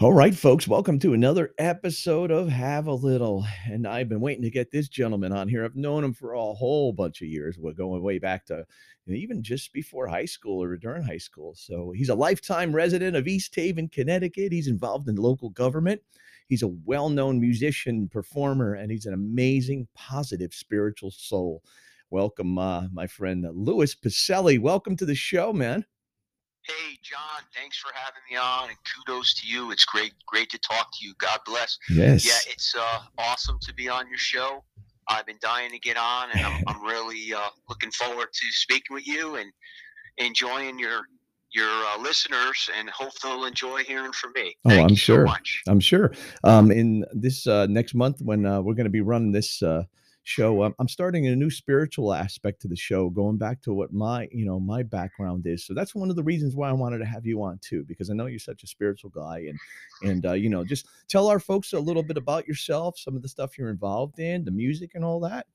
All 0.00 0.12
right, 0.12 0.34
folks, 0.34 0.66
welcome 0.66 0.98
to 0.98 1.14
another 1.14 1.54
episode 1.56 2.32
of 2.32 2.48
Have 2.48 2.88
a 2.88 2.92
Little. 2.92 3.46
And 3.70 3.86
I've 3.86 4.08
been 4.08 4.20
waiting 4.20 4.42
to 4.42 4.50
get 4.50 4.72
this 4.72 4.88
gentleman 4.88 5.32
on 5.32 5.46
here. 5.46 5.64
I've 5.64 5.76
known 5.76 6.02
him 6.02 6.12
for 6.12 6.32
a 6.32 6.52
whole 6.52 6.92
bunch 6.92 7.22
of 7.22 7.28
years. 7.28 7.58
We're 7.58 7.74
going 7.74 8.02
way 8.02 8.18
back 8.18 8.44
to 8.46 8.66
even 9.06 9.40
just 9.40 9.72
before 9.72 10.08
high 10.08 10.24
school 10.24 10.60
or 10.60 10.76
during 10.76 11.04
high 11.04 11.18
school. 11.18 11.54
So 11.54 11.92
he's 11.94 12.08
a 12.08 12.14
lifetime 12.16 12.74
resident 12.74 13.14
of 13.14 13.28
East 13.28 13.54
Haven, 13.54 13.86
Connecticut. 13.86 14.50
He's 14.50 14.66
involved 14.66 15.08
in 15.08 15.14
local 15.14 15.50
government. 15.50 16.02
He's 16.48 16.62
a 16.62 16.74
well 16.84 17.08
known 17.08 17.40
musician, 17.40 18.08
performer, 18.08 18.74
and 18.74 18.90
he's 18.90 19.06
an 19.06 19.14
amazing, 19.14 19.86
positive 19.94 20.52
spiritual 20.52 21.12
soul. 21.12 21.62
Welcome, 22.10 22.58
uh, 22.58 22.88
my 22.92 23.06
friend 23.06 23.46
Louis 23.54 23.94
Pacelli. 23.94 24.58
Welcome 24.58 24.96
to 24.96 25.06
the 25.06 25.14
show, 25.14 25.52
man. 25.52 25.84
Hey, 26.66 26.96
John, 27.02 27.44
thanks 27.54 27.76
for 27.76 27.90
having 27.94 28.22
me 28.30 28.38
on, 28.38 28.70
and 28.70 28.78
kudos 28.96 29.34
to 29.34 29.46
you. 29.46 29.70
It's 29.70 29.84
great, 29.84 30.14
great 30.26 30.48
to 30.48 30.58
talk 30.58 30.88
to 30.98 31.06
you. 31.06 31.12
God 31.18 31.40
bless. 31.44 31.78
Yes. 31.90 32.26
Yeah, 32.26 32.38
it's 32.50 32.74
uh, 32.74 33.00
awesome 33.18 33.58
to 33.60 33.74
be 33.74 33.90
on 33.90 34.08
your 34.08 34.16
show. 34.16 34.64
I've 35.06 35.26
been 35.26 35.38
dying 35.42 35.70
to 35.72 35.78
get 35.78 35.98
on, 35.98 36.30
and 36.30 36.40
I'm, 36.40 36.64
I'm 36.66 36.82
really 36.82 37.34
uh, 37.34 37.50
looking 37.68 37.90
forward 37.90 38.28
to 38.32 38.46
speaking 38.52 38.94
with 38.94 39.06
you 39.06 39.36
and 39.36 39.52
enjoying 40.16 40.78
your 40.78 41.02
your 41.52 41.68
uh, 41.68 42.00
listeners, 42.00 42.70
and 42.78 42.88
hope 42.88 43.12
they'll 43.22 43.44
enjoy 43.44 43.84
hearing 43.84 44.12
from 44.12 44.32
me. 44.34 44.56
Oh, 44.64 44.70
I'm 44.70 44.88
you 44.88 44.96
sure. 44.96 45.26
So. 45.26 45.70
I'm 45.70 45.80
sure. 45.80 46.12
Um, 46.44 46.72
in 46.72 47.04
this 47.12 47.46
uh, 47.46 47.66
next 47.66 47.94
month, 47.94 48.22
when 48.22 48.46
uh, 48.46 48.62
we're 48.62 48.74
going 48.74 48.84
to 48.84 48.90
be 48.90 49.02
running 49.02 49.32
this 49.32 49.62
uh, 49.62 49.84
show, 50.24 50.64
um, 50.64 50.74
I'm 50.78 50.88
starting 50.88 51.26
a 51.26 51.36
new 51.36 51.50
spiritual 51.50 52.12
aspect 52.12 52.60
to 52.62 52.68
the 52.68 52.76
show, 52.76 53.10
going 53.10 53.36
back 53.36 53.62
to 53.62 53.72
what 53.72 53.92
my, 53.92 54.28
you 54.32 54.44
know, 54.44 54.58
my 54.58 54.82
background 54.82 55.46
is. 55.46 55.64
So 55.66 55.74
that's 55.74 55.94
one 55.94 56.10
of 56.10 56.16
the 56.16 56.22
reasons 56.22 56.56
why 56.56 56.68
I 56.68 56.72
wanted 56.72 56.98
to 56.98 57.04
have 57.04 57.24
you 57.24 57.42
on 57.42 57.58
too, 57.58 57.84
because 57.84 58.10
I 58.10 58.14
know 58.14 58.26
you're 58.26 58.38
such 58.38 58.62
a 58.64 58.66
spiritual 58.66 59.10
guy, 59.10 59.46
and 59.48 59.58
and 60.02 60.26
uh, 60.26 60.32
you 60.32 60.48
know, 60.48 60.64
just 60.64 60.86
tell 61.08 61.28
our 61.28 61.38
folks 61.38 61.72
a 61.72 61.78
little 61.78 62.02
bit 62.02 62.16
about 62.16 62.48
yourself, 62.48 62.98
some 62.98 63.14
of 63.14 63.22
the 63.22 63.28
stuff 63.28 63.56
you're 63.56 63.70
involved 63.70 64.18
in, 64.18 64.44
the 64.44 64.50
music, 64.50 64.92
and 64.94 65.04
all 65.04 65.20
that. 65.20 65.46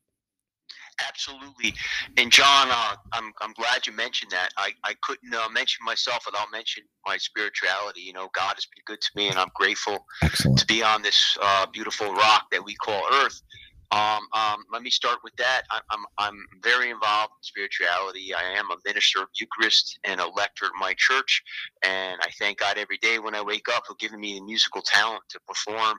Absolutely. 1.07 1.73
And 2.17 2.31
John, 2.31 2.67
uh, 2.69 2.95
I'm 3.13 3.31
I'm 3.41 3.53
glad 3.53 3.87
you 3.87 3.93
mentioned 3.93 4.31
that. 4.31 4.49
I 4.57 4.71
I 4.83 4.95
couldn't 5.01 5.33
uh, 5.33 5.49
mention 5.49 5.83
myself 5.85 6.23
without 6.25 6.47
mentioning 6.51 6.87
my 7.07 7.17
spirituality. 7.17 8.01
You 8.01 8.13
know, 8.13 8.29
God 8.35 8.53
has 8.55 8.65
been 8.65 8.83
good 8.85 9.01
to 9.01 9.09
me, 9.15 9.29
and 9.29 9.37
I'm 9.37 9.49
grateful 9.55 10.05
Excellent. 10.21 10.59
to 10.59 10.65
be 10.67 10.83
on 10.83 11.01
this 11.01 11.37
uh, 11.41 11.65
beautiful 11.71 12.13
rock 12.13 12.47
that 12.51 12.63
we 12.63 12.75
call 12.75 13.01
Earth. 13.13 13.41
Um, 13.91 14.27
um, 14.33 14.65
let 14.71 14.83
me 14.83 14.89
start 14.91 15.19
with 15.23 15.35
that. 15.37 15.63
I, 15.71 15.79
I'm 15.89 16.05
I'm 16.17 16.45
very 16.61 16.91
involved 16.91 17.33
in 17.39 17.43
spirituality. 17.43 18.33
I 18.35 18.57
am 18.57 18.69
a 18.69 18.77
minister 18.85 19.21
of 19.21 19.29
Eucharist 19.39 19.99
and 20.03 20.19
a 20.19 20.27
lector 20.27 20.65
at 20.65 20.71
my 20.79 20.93
church, 20.97 21.41
and 21.83 22.19
I 22.21 22.29
thank 22.37 22.59
God 22.59 22.77
every 22.77 22.97
day 22.97 23.17
when 23.17 23.33
I 23.33 23.41
wake 23.41 23.67
up 23.73 23.87
for 23.87 23.95
giving 23.95 24.19
me 24.19 24.35
the 24.35 24.45
musical 24.45 24.81
talent 24.81 25.23
to 25.29 25.39
perform 25.47 25.97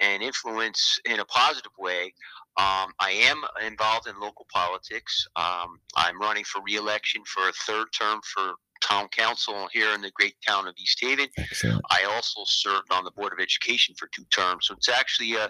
and 0.00 0.22
influence 0.22 0.98
in 1.06 1.20
a 1.20 1.24
positive 1.24 1.72
way. 1.78 2.12
Um, 2.58 2.92
I 2.98 3.12
am 3.12 3.42
involved 3.66 4.06
in 4.06 4.20
local 4.20 4.46
politics. 4.52 5.26
Um, 5.36 5.80
I'm 5.96 6.20
running 6.20 6.44
for 6.44 6.60
reelection 6.62 7.22
for 7.24 7.48
a 7.48 7.52
third 7.52 7.86
term 7.98 8.20
for 8.34 8.54
town 8.82 9.08
council 9.08 9.68
here 9.72 9.94
in 9.94 10.00
the 10.00 10.10
great 10.12 10.34
town 10.46 10.66
of 10.66 10.74
East 10.78 10.98
Haven. 11.00 11.28
Excellent. 11.38 11.82
I 11.90 12.04
also 12.04 12.42
served 12.44 12.92
on 12.92 13.04
the 13.04 13.10
Board 13.12 13.32
of 13.32 13.38
Education 13.40 13.94
for 13.98 14.08
two 14.14 14.24
terms. 14.34 14.66
So 14.66 14.74
it's 14.74 14.88
actually 14.88 15.36
uh, 15.36 15.48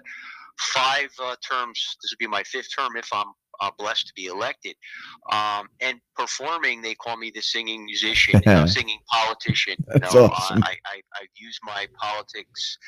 five 0.58 1.10
uh, 1.22 1.36
terms. 1.48 1.96
This 2.02 2.12
would 2.12 2.18
be 2.18 2.26
my 2.26 2.42
fifth 2.44 2.68
term 2.76 2.96
if 2.96 3.08
I'm 3.12 3.32
uh, 3.60 3.70
blessed 3.78 4.06
to 4.08 4.12
be 4.14 4.26
elected. 4.26 4.74
Um, 5.30 5.68
and 5.80 6.00
performing, 6.16 6.82
they 6.82 6.94
call 6.94 7.16
me 7.16 7.30
the 7.34 7.42
singing 7.42 7.84
musician, 7.84 8.42
uh, 8.46 8.66
singing 8.66 8.98
politician. 9.10 9.76
You 9.94 10.00
know, 10.00 10.26
awesome. 10.26 10.62
I, 10.64 10.76
I, 10.86 11.00
I've 11.20 11.28
used 11.36 11.60
my 11.64 11.86
politics 12.00 12.78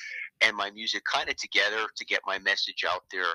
and 0.40 0.56
my 0.56 0.70
music 0.70 1.02
kind 1.10 1.28
of 1.28 1.36
together 1.36 1.86
to 1.96 2.05
get 2.05 2.20
my 2.27 2.38
message 2.38 2.84
out 2.88 3.02
there. 3.12 3.34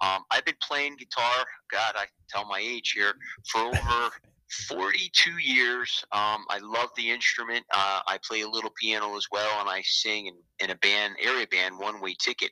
Um, 0.00 0.22
I've 0.30 0.44
been 0.44 0.56
playing 0.60 0.96
guitar, 0.96 1.44
God, 1.70 1.94
I 1.96 2.06
tell 2.28 2.46
my 2.46 2.58
age 2.58 2.92
here, 2.94 3.14
for 3.50 3.60
over 3.60 4.10
42 4.68 5.38
years. 5.38 6.04
Um, 6.12 6.44
I 6.50 6.58
love 6.60 6.90
the 6.96 7.10
instrument. 7.10 7.64
Uh, 7.72 8.00
I 8.06 8.18
play 8.26 8.42
a 8.42 8.48
little 8.48 8.72
piano 8.80 9.16
as 9.16 9.26
well, 9.30 9.60
and 9.60 9.68
I 9.68 9.82
sing 9.84 10.26
in, 10.26 10.34
in 10.58 10.70
a 10.70 10.76
band, 10.76 11.14
area 11.22 11.46
band, 11.46 11.78
One 11.78 12.00
Way 12.00 12.16
Ticket. 12.18 12.50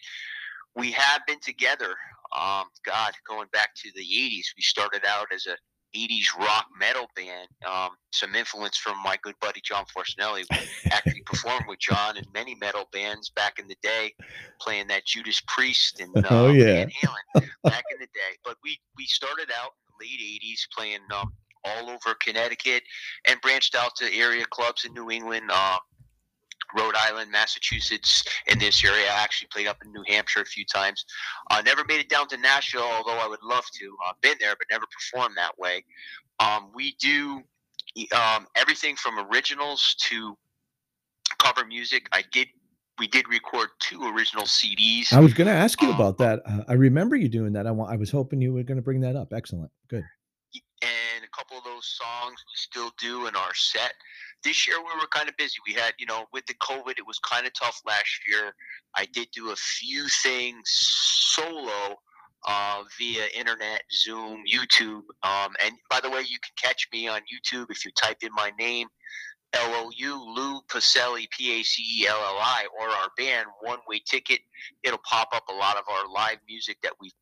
We 0.77 0.93
have 0.93 1.23
been 1.27 1.41
together, 1.41 1.95
um, 2.37 2.65
God, 2.85 3.13
going 3.29 3.49
back 3.53 3.75
to 3.77 3.91
the 3.95 4.03
80s. 4.03 4.47
We 4.57 4.63
started 4.63 5.03
out 5.07 5.27
as 5.35 5.47
a 5.47 5.57
80s 5.97 6.37
rock 6.39 6.67
metal 6.79 7.09
band. 7.17 7.49
Um, 7.67 7.91
some 8.13 8.35
influence 8.35 8.77
from 8.77 9.03
my 9.03 9.17
good 9.23 9.35
buddy 9.41 9.61
John 9.63 9.85
Forcinelli. 9.87 10.45
We 10.51 10.91
actually 10.91 11.23
performed 11.27 11.65
with 11.69 11.81
John 11.81 12.17
in 12.17 12.25
many 12.33 12.55
metal 12.55 12.85
bands 12.93 13.31
back 13.31 13.59
in 13.59 13.67
the 13.67 13.77
day, 13.83 14.13
playing 14.61 14.89
that 14.89 15.05
Judas 15.05 15.43
Priest 15.49 16.01
and 16.01 16.17
uh, 16.25 16.29
Oh, 16.31 16.51
yeah. 16.51 16.85
Van 16.85 16.91
Halen 16.91 17.49
back 17.65 17.85
in 17.93 17.99
the 17.99 18.07
day. 18.07 18.37
But 18.45 18.57
we 18.63 18.79
we 18.97 19.05
started 19.07 19.51
out 19.51 19.73
in 19.89 19.93
the 19.99 20.07
late 20.07 20.41
'80s 20.43 20.61
playing 20.77 21.01
um, 21.15 21.33
all 21.65 21.91
over 21.91 22.15
Connecticut 22.21 22.83
and 23.27 23.41
branched 23.41 23.75
out 23.75 23.95
to 23.97 24.15
area 24.15 24.45
clubs 24.51 24.85
in 24.85 24.95
New 24.95 25.11
England. 25.11 25.51
Uh, 25.53 25.79
Rhode 26.77 26.95
Island, 26.97 27.31
Massachusetts, 27.31 28.25
in 28.47 28.59
this 28.59 28.85
area. 28.85 29.07
I 29.11 29.23
actually 29.23 29.49
played 29.49 29.67
up 29.67 29.79
in 29.85 29.93
New 29.93 30.05
Hampshire 30.07 30.41
a 30.43 30.45
few 30.47 30.65
times. 30.65 31.05
Uh, 31.51 31.63
never 31.65 31.85
made 31.87 32.01
it 32.01 32.09
down 32.09 32.29
to 32.29 32.37
Nashville, 32.37 32.83
although 32.83 33.19
I 33.19 33.27
would 33.27 33.43
love 33.43 33.65
to. 33.79 33.97
I've 34.09 34.21
been 34.21 34.37
there, 34.41 34.55
but 34.59 34.67
never 34.71 34.85
performed 34.93 35.37
that 35.37 35.59
way. 35.59 35.85
Um, 36.39 36.71
we 36.75 36.97
do 37.01 37.43
um, 38.15 38.47
everything 38.57 38.97
from 38.97 39.19
originals 39.31 39.95
to 40.09 40.37
cover 41.39 41.65
music. 41.67 42.09
I 42.13 42.23
did. 42.33 42.49
We 42.99 43.07
did 43.07 43.29
record 43.31 43.69
two 43.81 44.03
original 44.15 44.45
CDs. 44.45 45.11
I 45.13 45.21
was 45.21 45.33
going 45.33 45.47
to 45.47 45.55
ask 45.55 45.81
you 45.81 45.89
Um, 45.89 45.95
about 45.95 46.19
that. 46.19 46.43
Uh, 46.45 46.65
I 46.69 46.75
remember 46.75 47.17
you 47.17 47.31
doing 47.31 47.55
that. 47.55 47.67
I, 47.67 47.71
wa- 47.71 47.87
I 47.87 47.97
was 47.97 48.11
hoping 48.11 48.43
you 48.43 48.53
were 48.53 48.63
going 48.63 48.77
to 48.77 48.83
bring 48.83 49.01
that 49.01 49.17
up. 49.17 49.33
Excellent. 49.33 49.71
Good. 49.89 50.05
and 50.83 51.25
a 51.25 51.29
couple 51.37 51.57
of 51.57 51.65
those 51.65 51.87
songs 51.99 52.35
we 52.47 52.57
still 52.57 52.91
do 52.99 53.27
in 53.27 53.35
our 53.37 53.55
set. 53.55 53.93
This 54.43 54.67
year 54.67 54.79
we 54.79 55.01
were 55.01 55.07
kind 55.13 55.29
of 55.29 55.37
busy. 55.37 55.57
We 55.67 55.75
had, 55.75 55.93
you 55.99 56.07
know, 56.07 56.25
with 56.33 56.47
the 56.47 56.55
COVID, 56.55 56.99
it 56.99 57.07
was 57.07 57.19
kind 57.19 57.47
of 57.47 57.53
tough 57.53 57.81
last 57.87 58.21
year. 58.29 58.55
I 58.97 59.07
did 59.13 59.29
do 59.33 59.51
a 59.51 59.57
few 59.57 60.07
things 60.23 60.63
solo 60.65 61.97
uh, 62.47 62.83
via 62.99 63.27
internet, 63.39 63.83
Zoom, 63.93 64.43
YouTube. 64.51 65.03
Um, 65.23 65.53
and 65.65 65.75
by 65.91 66.01
the 66.01 66.11
way, 66.11 66.21
you 66.21 66.39
can 66.41 66.55
catch 66.57 66.89
me 66.93 67.07
on 67.07 67.21
YouTube 67.21 67.67
if 67.71 67.85
you 67.85 67.91
type 67.93 68.19
in 68.23 68.31
my 68.35 68.51
name, 68.59 68.89
L 69.53 69.71
O 69.75 69.91
U, 69.95 70.35
Lou 70.35 70.61
Pacelli, 70.69 71.29
P 71.31 71.61
A 71.61 71.63
C 71.63 71.83
E 72.01 72.07
L 72.07 72.17
L 72.17 72.39
I, 72.41 72.67
or 72.79 72.89
our 72.89 73.09
band, 73.19 73.47
One 73.61 73.81
Way 73.89 74.01
Ticket. 74.07 74.41
It'll 74.83 75.01
pop 75.05 75.29
up 75.35 75.45
a 75.49 75.53
lot 75.53 75.77
of 75.77 75.85
our 75.89 76.11
live 76.11 76.39
music 76.49 76.79
that 76.83 76.93
we've 77.01 77.13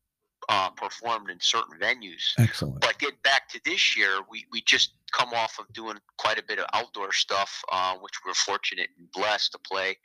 uh, 0.47 0.69
performed 0.71 1.29
in 1.29 1.37
certain 1.39 1.77
venues. 1.79 2.33
Excellent. 2.37 2.81
But 2.81 2.97
getting 2.99 3.17
back 3.23 3.49
to 3.49 3.61
this 3.65 3.97
year, 3.97 4.21
we, 4.29 4.45
we 4.51 4.61
just 4.61 4.93
come 5.11 5.29
off 5.33 5.57
of 5.59 5.71
doing 5.73 5.97
quite 6.17 6.39
a 6.39 6.43
bit 6.43 6.59
of 6.59 6.65
outdoor 6.73 7.11
stuff, 7.11 7.63
uh, 7.71 7.95
which 8.01 8.13
we're 8.25 8.33
fortunate 8.33 8.89
and 8.97 9.11
blessed 9.11 9.51
to 9.53 9.59
play. 9.59 9.97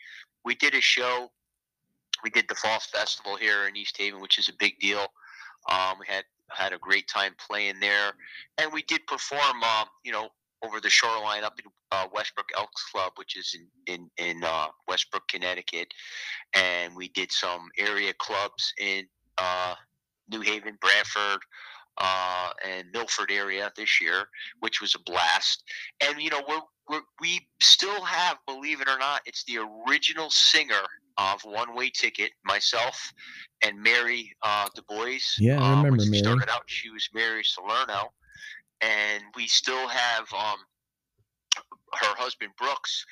We 0.45 0.55
did 0.55 0.75
a 0.75 0.81
show. 0.81 1.31
We 2.23 2.31
did 2.31 2.47
the 2.49 2.55
Falls 2.55 2.87
Festival 2.87 3.37
here 3.37 3.69
in 3.69 3.77
East 3.77 3.97
Haven, 3.99 4.21
which 4.21 4.39
is 4.39 4.49
a 4.49 4.55
big 4.59 4.79
deal. 4.81 5.07
Um, 5.71 5.99
we 6.01 6.07
had 6.07 6.25
had 6.51 6.73
a 6.73 6.79
great 6.79 7.09
time 7.09 7.35
playing 7.39 7.81
there, 7.81 8.13
and 8.59 8.73
we 8.73 8.83
did 8.83 9.07
perform. 9.07 9.63
Um, 9.63 9.87
you 10.05 10.13
know, 10.13 10.29
over 10.65 10.81
the 10.81 10.91
shoreline 10.91 11.45
up 11.45 11.59
in 11.59 11.71
uh, 11.91 12.07
Westbrook 12.13 12.49
Elks 12.57 12.91
Club, 12.91 13.13
which 13.17 13.37
is 13.37 13.57
in 13.57 14.11
in 14.19 14.29
in 14.29 14.45
uh, 14.45 14.67
Westbrook, 14.89 15.27
Connecticut, 15.29 15.93
and 16.55 16.95
we 16.95 17.09
did 17.09 17.33
some 17.33 17.69
area 17.79 18.13
clubs 18.19 18.73
in 18.79 19.07
uh, 19.39 19.75
New 20.29 20.41
Haven, 20.41 20.79
Branford, 20.81 21.41
uh, 21.99 22.51
and 22.67 22.87
Milford 22.93 23.31
area 23.31 23.71
this 23.77 24.01
year, 24.01 24.29
which 24.61 24.81
was 24.81 24.95
a 24.95 24.99
blast. 25.01 25.65
And 26.01 26.21
you 26.21 26.31
know, 26.31 26.43
we're, 26.49 26.61
we're 26.89 27.03
we 27.21 27.47
still 27.61 28.03
have, 28.03 28.39
believe 28.47 28.81
it 28.81 28.89
or 28.89 28.99
not, 28.99 29.23
it's 29.27 29.45
the 29.45 29.59
original 29.89 30.31
singer 30.31 30.83
of 31.19 31.43
One 31.45 31.75
Way 31.75 31.91
Ticket, 31.91 32.33
myself 32.45 33.13
and 33.63 33.81
Mary 33.81 34.33
uh, 34.43 34.69
Du 34.75 34.83
Bois. 34.83 35.19
Yeah, 35.39 35.61
I 35.61 35.73
uh, 35.73 35.77
remember 35.77 35.99
which 36.03 36.11
Mary. 36.11 36.23
started 36.23 36.49
out. 36.51 36.63
She 36.67 36.91
was 36.91 37.09
Mary 37.15 37.45
Salerno, 37.45 38.13
and 38.81 39.23
we 39.37 39.47
still 39.47 39.89
have 39.89 40.27
um, 40.33 40.59
her 41.93 42.15
husband 42.17 42.53
Brooks. 42.59 43.05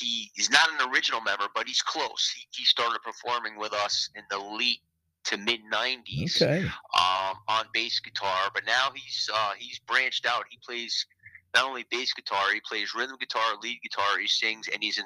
He 0.00 0.30
is 0.36 0.50
not 0.50 0.68
an 0.68 0.92
original 0.92 1.20
member, 1.20 1.46
but 1.54 1.66
he's 1.66 1.82
close. 1.82 2.30
He, 2.36 2.46
he 2.50 2.64
started 2.64 3.00
performing 3.02 3.58
with 3.58 3.72
us 3.72 4.10
in 4.14 4.22
the 4.30 4.38
late 4.38 4.80
to 5.24 5.36
mid 5.36 5.60
'90s 5.72 6.40
Okay. 6.42 6.64
um, 6.64 7.36
on 7.48 7.66
bass 7.72 8.00
guitar, 8.00 8.50
but 8.54 8.64
now 8.66 8.90
he's 8.94 9.28
uh, 9.32 9.52
he's 9.58 9.78
branched 9.80 10.26
out. 10.26 10.44
He 10.50 10.58
plays 10.64 11.06
not 11.54 11.64
only 11.66 11.84
bass 11.90 12.12
guitar, 12.12 12.52
he 12.52 12.60
plays 12.66 12.94
rhythm 12.94 13.16
guitar, 13.20 13.56
lead 13.62 13.78
guitar, 13.82 14.18
he 14.18 14.26
sings, 14.28 14.68
and 14.68 14.82
he's 14.82 14.98
a 14.98 15.02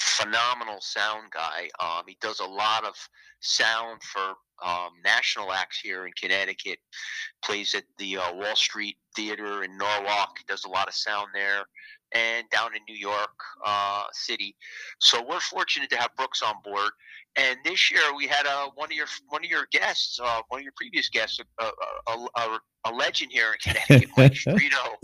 phenomenal 0.00 0.78
sound 0.80 1.30
guy. 1.32 1.68
Um, 1.80 2.02
he 2.06 2.16
does 2.20 2.40
a 2.40 2.46
lot 2.46 2.84
of 2.84 2.94
sound 3.40 4.02
for 4.02 4.34
um, 4.64 4.90
national 5.04 5.52
acts 5.52 5.80
here 5.80 6.06
in 6.06 6.12
Connecticut. 6.20 6.78
Plays 7.44 7.74
at 7.74 7.84
the 7.98 8.16
uh, 8.16 8.34
Wall 8.34 8.56
Street 8.56 8.96
Theater 9.14 9.62
in 9.62 9.76
Norwalk. 9.76 10.38
Does 10.48 10.64
a 10.64 10.68
lot 10.68 10.88
of 10.88 10.94
sound 10.94 11.28
there. 11.34 11.64
and 12.12 12.48
down 12.50 12.74
in 12.74 12.82
New 12.88 12.96
York 12.98 13.36
uh, 13.64 14.04
City. 14.12 14.56
So 15.00 15.22
we're 15.28 15.40
fortunate 15.40 15.90
to 15.90 15.96
have 15.96 16.10
Brooks 16.16 16.42
on 16.42 16.54
board. 16.64 16.90
And 17.36 17.58
this 17.64 17.90
year 17.90 18.14
we 18.16 18.26
had 18.26 18.46
uh, 18.46 18.70
one 18.76 18.90
of 18.90 18.96
your 18.96 19.06
one 19.28 19.44
of 19.44 19.50
your 19.50 19.66
guests, 19.72 20.20
uh, 20.22 20.42
one 20.48 20.60
of 20.60 20.64
your 20.64 20.72
previous 20.76 21.08
guests, 21.08 21.40
a, 21.40 21.64
a, 21.64 22.26
a, 22.36 22.58
a 22.84 22.92
legend 22.92 23.32
here 23.32 23.52
in 23.52 23.58
Connecticut, 23.58 24.10
Mike 24.16 24.32
Strito. 24.34 24.94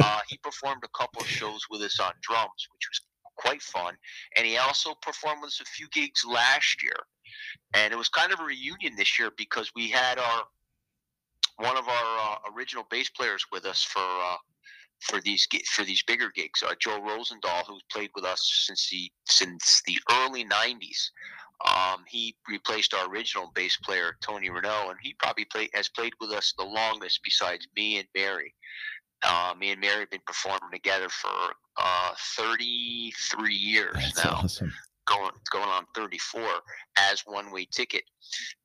Uh, 0.00 0.20
he 0.28 0.36
performed 0.38 0.82
a 0.84 0.98
couple 0.98 1.22
of 1.22 1.28
shows 1.28 1.62
with 1.70 1.80
us 1.82 1.98
on 1.98 2.12
drums, 2.22 2.68
which 2.72 2.88
was 2.88 3.00
quite 3.36 3.62
fun. 3.62 3.94
And 4.36 4.46
he 4.46 4.58
also 4.58 4.94
performed 5.02 5.40
with 5.42 5.48
us 5.48 5.60
a 5.60 5.64
few 5.64 5.88
gigs 5.88 6.24
last 6.24 6.82
year. 6.82 6.96
And 7.74 7.92
it 7.92 7.96
was 7.96 8.08
kind 8.08 8.32
of 8.32 8.40
a 8.40 8.44
reunion 8.44 8.94
this 8.96 9.18
year 9.18 9.30
because 9.36 9.72
we 9.74 9.88
had 9.88 10.18
our 10.18 10.42
one 11.56 11.76
of 11.76 11.86
our 11.88 12.18
uh, 12.18 12.36
original 12.56 12.84
bass 12.90 13.10
players 13.10 13.44
with 13.52 13.64
us 13.64 13.82
for 13.82 14.00
uh, 14.00 14.36
for 15.02 15.20
these 15.20 15.46
for 15.74 15.84
these 15.84 16.02
bigger 16.04 16.30
gigs. 16.34 16.62
Uh, 16.62 16.74
Joe 16.80 17.00
Rosendahl, 17.00 17.64
who's 17.66 17.82
played 17.90 18.10
with 18.14 18.24
us 18.24 18.64
since 18.66 18.88
the 18.90 19.10
since 19.26 19.82
the 19.86 19.98
early 20.10 20.44
'90s. 20.44 21.10
Um, 21.64 22.02
he 22.08 22.34
replaced 22.48 22.92
our 22.92 23.08
original 23.08 23.52
bass 23.54 23.76
player 23.76 24.16
Tony 24.20 24.50
Renault, 24.50 24.90
and 24.90 24.98
he 25.00 25.14
probably 25.20 25.44
play, 25.44 25.68
has 25.74 25.88
played 25.88 26.12
with 26.20 26.30
us 26.30 26.52
the 26.58 26.64
longest 26.64 27.20
besides 27.24 27.68
me 27.76 27.98
and 27.98 28.08
Mary. 28.16 28.52
Uh, 29.24 29.54
me 29.56 29.70
and 29.70 29.80
Mary 29.80 30.00
have 30.00 30.10
been 30.10 30.20
performing 30.26 30.70
together 30.72 31.08
for 31.08 31.30
uh, 31.76 32.10
33 32.36 33.54
years 33.54 33.94
That's 33.94 34.24
now. 34.24 34.40
awesome. 34.42 34.72
Going 35.06 35.32
going 35.50 35.68
on 35.68 35.84
34 35.96 36.42
as 36.96 37.22
one 37.26 37.50
way 37.50 37.66
ticket, 37.70 38.04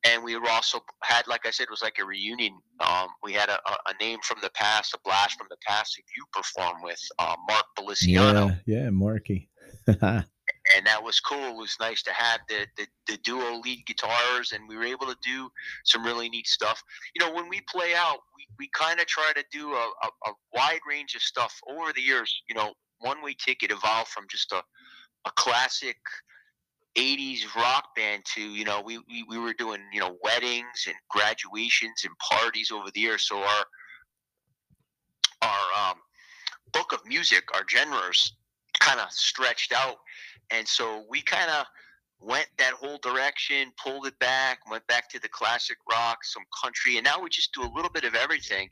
and 0.06 0.24
we 0.24 0.38
were 0.38 0.50
also 0.50 0.80
had 1.02 1.28
like 1.28 1.48
I 1.48 1.52
said 1.52 1.64
it 1.64 1.72
was 1.72 1.82
like 1.82 1.98
a 2.00 2.06
reunion. 2.06 2.54
Um, 2.80 3.08
we 3.24 3.34
had 3.34 3.50
a, 3.50 3.58
a, 3.68 3.94
name 4.00 4.20
from 4.24 4.38
the 4.44 4.52
past, 4.52 4.94
a 4.94 5.00
blast 5.04 5.36
from 5.38 5.48
the 5.50 5.58
past 5.68 5.96
that 5.96 6.04
you 6.16 6.24
perform 6.32 6.84
with 6.84 7.02
uh, 7.18 7.36
Mark 7.50 7.66
Beliciano. 7.78 8.56
Yeah, 8.68 8.84
yeah, 8.84 8.90
Marky. 8.92 9.50
and 10.76 10.86
that 10.86 11.02
was 11.02 11.20
cool. 11.20 11.50
It 11.50 11.56
was 11.56 11.76
nice 11.80 12.04
to 12.04 12.14
have 12.14 12.42
the, 12.50 12.68
the, 12.78 12.88
the 13.08 13.18
duo 13.18 13.60
lead 13.60 13.86
guitars, 13.86 14.52
and 14.52 14.68
we 14.68 14.76
were 14.76 14.84
able 14.84 15.08
to 15.08 15.18
do 15.24 15.50
some 15.86 16.04
really 16.04 16.30
neat 16.30 16.48
stuff. 16.48 16.82
You 17.16 17.26
know, 17.26 17.34
when 17.34 17.50
we 17.50 17.62
play 17.70 17.94
out, 17.96 18.20
we, 18.36 18.48
we 18.60 18.70
kind 18.74 19.00
of 19.00 19.08
try 19.08 19.32
to 19.36 19.44
do 19.52 19.72
a, 19.74 19.92
a, 20.04 20.30
a, 20.30 20.34
wide 20.54 20.80
range 20.88 21.16
of 21.16 21.22
stuff 21.22 21.54
over 21.70 21.94
the 21.94 22.02
years. 22.02 22.42
You 22.50 22.56
know, 22.56 22.74
One 23.00 23.24
Way 23.24 23.36
Ticket 23.44 23.72
evolved 23.72 24.10
from 24.10 24.26
just 24.30 24.52
a, 24.52 24.62
a 25.28 25.32
classic 25.36 25.98
80s 26.98 27.54
rock 27.56 27.96
band 27.96 28.24
to, 28.36 28.42
you 28.42 28.66
know, 28.66 28.82
we, 28.82 28.98
we, 28.98 29.24
we 29.30 29.38
were 29.38 29.54
doing, 29.54 29.82
you 29.94 30.00
know, 30.00 30.18
weddings 30.24 30.86
and 30.88 30.96
graduations 31.10 32.04
and 32.06 32.14
parties 32.18 32.72
over 32.72 32.90
the 32.94 33.00
years. 33.00 33.28
So 33.28 33.38
our, 33.38 33.66
our 35.44 35.90
um, 35.92 35.98
book 36.74 36.94
of 36.94 37.06
music, 37.06 37.44
our 37.54 37.64
genres 37.70 38.34
kind 38.80 39.00
of 39.00 39.12
stretched 39.12 39.74
out 39.74 39.98
and 40.52 40.68
so 40.68 41.04
we 41.10 41.22
kind 41.22 41.50
of 41.50 41.66
went 42.20 42.48
that 42.58 42.74
whole 42.74 42.98
direction, 43.00 43.72
pulled 43.84 44.08
it 44.08 44.18
back, 44.20 44.60
went 44.70 44.86
back 44.88 45.10
to 45.10 45.20
the 45.20 45.30
classic 45.30 45.78
rock, 45.92 46.24
some 46.24 46.44
country, 46.64 46.98
and 46.98 47.04
now 47.04 47.22
we 47.22 47.30
just 47.30 47.54
do 47.54 47.62
a 47.62 47.72
little 47.76 47.92
bit 47.92 48.04
of 48.04 48.16
everything. 48.16 48.70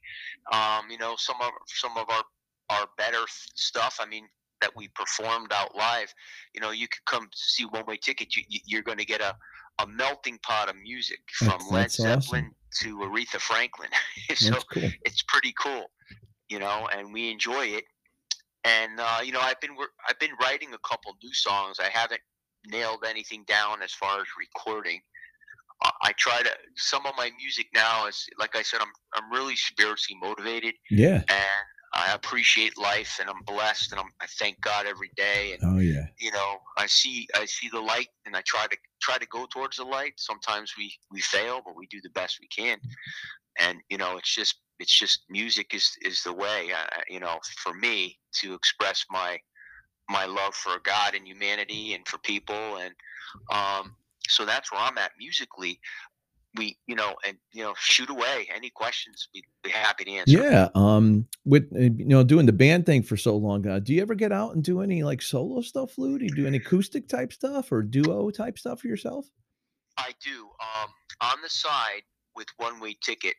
Um, 0.51 0.90
you 0.90 0.98
know, 0.98 1.16
some 1.18 1.38
of 1.42 1.51
some 1.68 1.98
of 1.98 2.10
our 2.10 2.24
our 2.69 2.88
better 2.98 3.24
stuff. 3.28 3.98
I 4.00 4.06
mean, 4.06 4.28
that 4.65 4.75
we 4.75 4.88
performed 4.89 5.51
out 5.53 5.75
live. 5.75 6.12
You 6.53 6.62
know, 6.62 6.71
you 6.71 6.88
could 6.88 7.06
come 7.06 7.29
see 7.35 7.65
One 7.65 7.85
Way 7.85 7.97
Ticket. 7.97 8.35
You, 8.35 8.44
you're 8.65 8.81
going 8.81 8.97
to 8.97 9.06
get 9.06 9.21
a 9.21 9.35
a 9.79 9.85
melting 9.88 10.39
pot 10.41 10.69
of 10.69 10.75
music 10.81 11.19
from 11.33 11.47
That's- 11.50 11.71
Led 11.71 11.83
that's 11.83 11.95
Zeppelin 11.97 12.51
awesome. 12.81 13.00
to 13.00 13.06
Aretha 13.06 13.39
Franklin. 13.41 13.89
so 14.35 14.53
cool. 14.71 14.89
it's 15.03 15.21
pretty 15.23 15.53
cool, 15.62 15.91
you 16.47 16.59
know, 16.59 16.88
and 16.95 17.12
we 17.13 17.29
enjoy 17.29 17.65
it. 17.65 17.83
And 18.63 19.00
uh, 19.00 19.19
you 19.23 19.31
know, 19.33 19.41
I've 19.41 19.59
been 19.62 19.75
I've 20.09 20.17
been 20.19 20.31
writing 20.41 20.69
a 20.73 20.77
couple 20.88 21.13
new 21.23 21.33
songs. 21.33 21.77
I 21.79 21.89
haven't 21.89 22.21
nailed 22.67 23.03
anything 23.07 23.44
down 23.47 23.81
as 23.83 23.91
far 23.94 24.19
as 24.19 24.25
recording. 24.39 25.01
I 26.01 26.13
try 26.17 26.41
to 26.41 26.50
some 26.77 27.06
of 27.06 27.13
my 27.17 27.29
music 27.38 27.67
now 27.75 28.07
is 28.07 28.25
like 28.39 28.56
I 28.56 28.62
said, 28.63 28.79
I'm 28.81 28.94
I'm 29.15 29.29
really 29.31 29.56
spiritually 29.57 30.17
motivated, 30.21 30.73
Yeah. 30.89 31.21
and 31.29 31.65
I 31.95 32.13
appreciate 32.13 32.77
life, 32.77 33.18
and 33.19 33.30
I'm 33.30 33.42
blessed, 33.45 33.92
and 33.92 34.00
I'm, 34.01 34.09
I 34.21 34.25
thank 34.39 34.59
God 34.62 34.86
every 34.86 35.12
day, 35.15 35.53
and 35.53 35.75
Oh 35.75 35.80
yeah. 35.80 36.07
you 36.19 36.31
know 36.31 36.57
I 36.77 36.88
see 36.88 37.27
I 37.36 37.45
see 37.45 37.69
the 37.69 37.81
light, 37.81 38.09
and 38.25 38.36
I 38.36 38.42
try 38.45 38.68
to 38.68 38.77
try 39.01 39.18
to 39.18 39.27
go 39.27 39.45
towards 39.51 39.77
the 39.77 39.86
light. 39.86 40.13
Sometimes 40.18 40.74
we 40.77 40.94
we 41.12 41.21
fail, 41.21 41.62
but 41.65 41.75
we 41.75 41.88
do 41.88 42.01
the 42.01 42.09
best 42.09 42.39
we 42.42 42.47
can, 42.47 42.80
and 43.59 43.80
you 43.89 43.97
know 43.97 44.18
it's 44.18 44.33
just 44.33 44.56
it's 44.80 44.97
just 44.97 45.24
music 45.30 45.74
is 45.74 45.92
is 46.01 46.24
the 46.24 46.33
way 46.33 46.71
uh, 46.74 47.01
you 47.09 47.19
know 47.19 47.39
for 47.57 47.74
me 47.74 48.19
to 48.41 48.53
express 48.53 49.06
my 49.09 49.38
my 50.09 50.25
love 50.25 50.53
for 50.53 50.80
God 50.83 51.15
and 51.15 51.27
humanity 51.27 51.94
and 51.94 52.07
for 52.07 52.18
people 52.19 52.77
and 52.77 52.94
um 53.51 53.95
so 54.27 54.45
that's 54.45 54.71
where 54.71 54.81
I'm 54.81 54.98
at 54.98 55.12
musically 55.19 55.80
we 56.56 56.78
you 56.88 56.96
know 56.96 57.16
and 57.25 57.38
you 57.52 57.63
know 57.63 57.74
shoot 57.78 58.10
away 58.10 58.48
any 58.54 58.69
questions 58.69 59.28
we'd 59.34 59.44
be 59.63 59.69
happy 59.69 60.06
to 60.06 60.12
answer 60.12 60.42
Yeah. 60.42 60.69
Um, 60.75 61.28
with 61.44 61.72
uh, 61.75 61.80
you 61.80 62.06
know 62.06 62.24
doing 62.24 62.46
the 62.46 62.54
band 62.54 62.86
thing 62.86 63.04
for 63.04 63.18
so 63.18 63.36
long, 63.36 63.68
uh, 63.68 63.80
do 63.80 63.94
you 63.94 64.02
ever 64.02 64.16
get 64.16 64.31
out 64.31 64.56
and 64.56 64.63
do 64.63 64.81
any 64.81 65.04
like 65.04 65.22
solo 65.22 65.62
stuff, 65.62 65.98
Lou? 65.98 66.18
Do 66.18 66.25
you 66.25 66.36
do 66.36 66.48
any 66.48 66.57
acoustic 66.57 67.07
type 67.07 67.34
stuff 67.34 67.72
or 67.72 67.81
duo 67.81 68.30
type 68.31 68.57
stuff 68.57 68.81
for 68.81 68.88
yourself? 68.88 69.25
I 69.98 70.12
do. 70.24 70.50
Um, 70.60 70.90
on 71.22 71.42
the 71.42 71.50
side 71.50 72.02
with 72.36 72.48
One 72.58 72.80
Way 72.80 72.98
Ticket, 73.01 73.36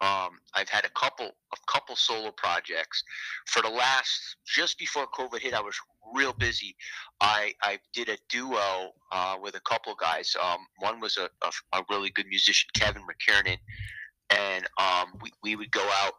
um, 0.00 0.38
I've 0.54 0.68
had 0.68 0.84
a 0.84 0.90
couple 0.90 1.26
a 1.26 1.72
couple 1.72 1.96
solo 1.96 2.30
projects. 2.30 3.02
For 3.46 3.62
the 3.62 3.70
last 3.70 4.36
just 4.46 4.78
before 4.78 5.06
COVID 5.06 5.40
hit, 5.40 5.54
I 5.54 5.60
was 5.60 5.76
real 6.14 6.34
busy. 6.34 6.76
I 7.20 7.54
I 7.62 7.78
did 7.94 8.08
a 8.10 8.18
duo 8.28 8.92
uh, 9.10 9.36
with 9.40 9.54
a 9.56 9.60
couple 9.60 9.94
guys. 9.94 10.36
Um, 10.42 10.58
one 10.78 11.00
was 11.00 11.16
a, 11.16 11.30
a, 11.42 11.78
a 11.78 11.84
really 11.88 12.10
good 12.10 12.26
musician, 12.26 12.68
Kevin 12.74 13.02
McKiernan, 13.02 13.58
and 14.30 14.66
um, 14.78 15.18
we 15.22 15.30
we 15.42 15.56
would 15.56 15.70
go 15.70 15.88
out 16.02 16.14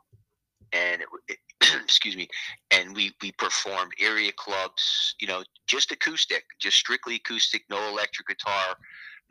and 0.73 1.01
it, 1.01 1.07
it, 1.27 1.38
excuse 1.83 2.15
me, 2.15 2.27
and 2.71 2.95
we 2.95 3.12
we 3.21 3.31
performed 3.33 3.91
area 4.00 4.31
clubs. 4.35 5.15
You 5.21 5.27
know, 5.27 5.44
just 5.68 5.91
acoustic, 5.91 6.45
just 6.59 6.77
strictly 6.77 7.15
acoustic, 7.15 7.63
no 7.69 7.89
electric 7.89 8.27
guitar, 8.27 8.75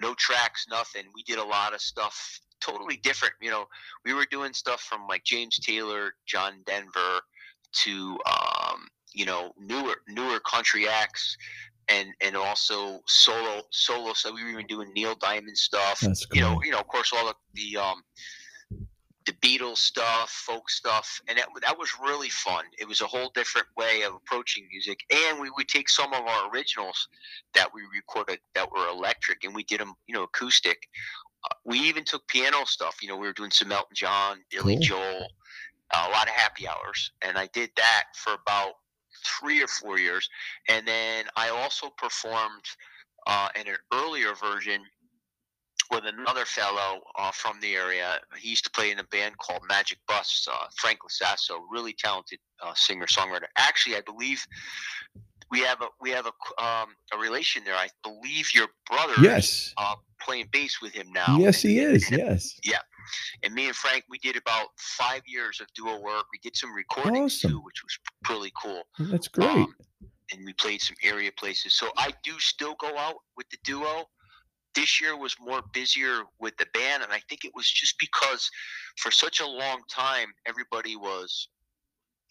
no 0.01 0.15
tracks, 0.15 0.67
nothing. 0.71 1.05
We 1.15 1.23
did 1.23 1.39
a 1.39 1.45
lot 1.45 1.75
of 1.75 1.81
stuff 1.81 2.41
totally 2.61 2.97
different. 2.97 3.35
You 3.41 3.51
know, 3.51 3.67
we 4.05 4.15
were 4.15 4.27
doing 4.31 4.53
stuff 4.53 4.81
from 4.81 5.07
like 5.09 5.25
James 5.25 5.59
Taylor, 5.59 6.15
John 6.27 6.63
Denver, 6.67 7.21
to 7.85 8.19
um, 8.27 8.89
you 9.13 9.27
know 9.27 9.53
newer 9.59 9.97
newer 10.09 10.41
country 10.41 10.89
acts. 10.89 11.37
And, 11.89 12.09
and 12.21 12.35
also 12.35 13.01
solo 13.07 13.63
solo 13.71 14.13
so 14.13 14.35
we 14.35 14.43
were 14.43 14.51
even 14.51 14.67
doing 14.67 14.93
Neil 14.93 15.15
Diamond 15.15 15.57
stuff 15.57 16.01
That's 16.01 16.27
you 16.33 16.41
know 16.41 16.61
you 16.65 16.73
know 16.73 16.81
of 16.81 16.89
course 16.89 17.13
all 17.15 17.27
the, 17.27 17.35
the 17.55 17.77
um 17.77 18.03
the 19.27 19.33
Beatles 19.33 19.79
stuff, 19.79 20.31
folk 20.31 20.71
stuff, 20.71 21.21
and 21.29 21.37
that, 21.37 21.49
that 21.63 21.79
was 21.79 21.91
really 22.01 22.29
fun. 22.29 22.65
It 22.79 22.87
was 22.87 23.01
a 23.01 23.07
whole 23.07 23.31
different 23.35 23.67
way 23.77 24.03
of 24.03 24.15
approaching 24.15 24.67
music, 24.71 25.01
and 25.13 25.41
we 25.41 25.51
would 25.51 25.69
take 25.69 25.89
some 25.89 26.13
of 26.15 26.21
our 26.25 26.51
originals 26.51 27.09
that 27.55 27.69
we 27.75 27.83
recorded 27.93 28.39
that 28.55 28.71
were 28.71 28.89
electric, 28.89 29.45
and 29.45 29.55
we 29.55 29.65
did 29.65 29.81
them, 29.81 29.95
you 30.07 30.15
know, 30.15 30.23
acoustic. 30.23 30.89
Uh, 31.45 31.55
we 31.65 31.81
even 31.81 32.05
took 32.05 32.27
piano 32.29 32.65
stuff. 32.65 33.03
You 33.03 33.09
know, 33.09 33.17
we 33.17 33.27
were 33.27 33.33
doing 33.33 33.51
some 33.51 33.73
Elton 33.73 33.95
John, 33.95 34.39
Billy 34.51 34.77
Cool. 34.77 34.83
Joel, 34.83 35.29
a 35.93 36.11
lot 36.11 36.29
of 36.29 36.35
happy 36.35 36.69
hours, 36.69 37.11
and 37.23 37.37
I 37.37 37.49
did 37.53 37.71
that 37.77 38.05
for 38.15 38.35
about 38.35 38.75
three 39.25 39.63
or 39.63 39.67
four 39.67 39.99
years, 39.99 40.29
and 40.69 40.87
then 40.87 41.25
I 41.37 41.49
also 41.49 41.91
performed 41.91 42.65
uh, 43.27 43.49
in 43.61 43.67
an 43.67 43.77
earlier 43.93 44.35
version 44.35 44.83
with 45.91 46.05
another 46.07 46.45
fellow 46.45 47.01
uh, 47.19 47.31
from 47.33 47.61
the 47.61 47.75
area. 47.75 48.19
He 48.39 48.51
used 48.51 48.65
to 48.65 48.71
play 48.71 48.91
in 48.91 48.99
a 48.99 49.05
band 49.05 49.37
called 49.39 49.63
Magic 49.69 49.99
Bus. 50.09 50.47
Uh, 50.51 50.67
Frank 50.79 50.99
Lasasso, 51.05 51.61
really 51.71 51.93
talented 51.93 52.39
uh, 52.63 52.73
singer 52.75 53.07
songwriter. 53.07 53.47
Actually, 53.57 53.97
I 53.97 54.01
believe 54.03 54.45
we 55.51 55.61
have 55.61 55.81
a 55.81 55.87
we 56.01 56.11
have 56.11 56.27
a 56.27 56.63
um, 56.65 56.89
a 57.15 57.19
relation 57.19 57.63
there. 57.65 57.75
I 57.77 57.89
believe 58.03 58.49
your 58.55 58.67
brother 58.91 59.15
Yes. 59.21 59.73
uh, 59.77 59.95
playing 60.21 60.49
bass 60.53 60.81
with 60.83 60.93
him 60.93 61.07
now. 61.13 61.37
Yes, 61.39 61.63
And- 61.65 61.73
he 61.73 61.79
is. 61.81 62.09
and- 62.11 62.19
Yes. 62.19 62.59
Yeah. 62.65 62.79
And 63.45 63.55
me 63.55 63.67
and 63.69 63.77
Frank, 63.77 64.03
we 64.11 64.19
did 64.19 64.37
about 64.37 64.69
five 64.79 65.23
years 65.27 65.61
of 65.61 65.69
duo 65.75 66.01
work. 66.01 66.25
We 66.33 66.41
did 66.43 66.57
some 66.57 66.75
recordings 66.75 67.37
Awesome. 67.37 67.51
too, 67.53 67.61
which 67.61 67.81
was 67.85 67.97
really 68.29 68.53
cool. 68.61 68.83
That's 68.99 69.29
great. 69.29 69.49
Um, 69.49 69.77
and 70.33 70.45
we 70.45 70.53
played 70.55 70.81
some 70.81 70.97
area 71.05 71.31
places. 71.39 71.75
So 71.75 71.93
I 71.97 72.13
do 72.25 72.37
still 72.41 72.75
go 72.81 72.99
out 72.99 73.15
with 73.37 73.49
the 73.51 73.59
duo. 73.63 74.07
This 74.77 75.01
year 75.01 75.17
was 75.17 75.35
more 75.41 75.63
busier 75.73 76.21
with 76.39 76.57
the 76.59 76.67
band, 76.75 77.03
and 77.03 77.13
I 77.13 77.21
think 77.29 77.45
it 77.45 77.53
was 77.55 77.69
just 77.69 77.97
because 77.99 78.51
for 78.97 79.11
such 79.11 79.41
a 79.41 79.47
long 79.47 79.81
time 79.91 80.29
everybody 80.47 80.95
was 80.95 81.49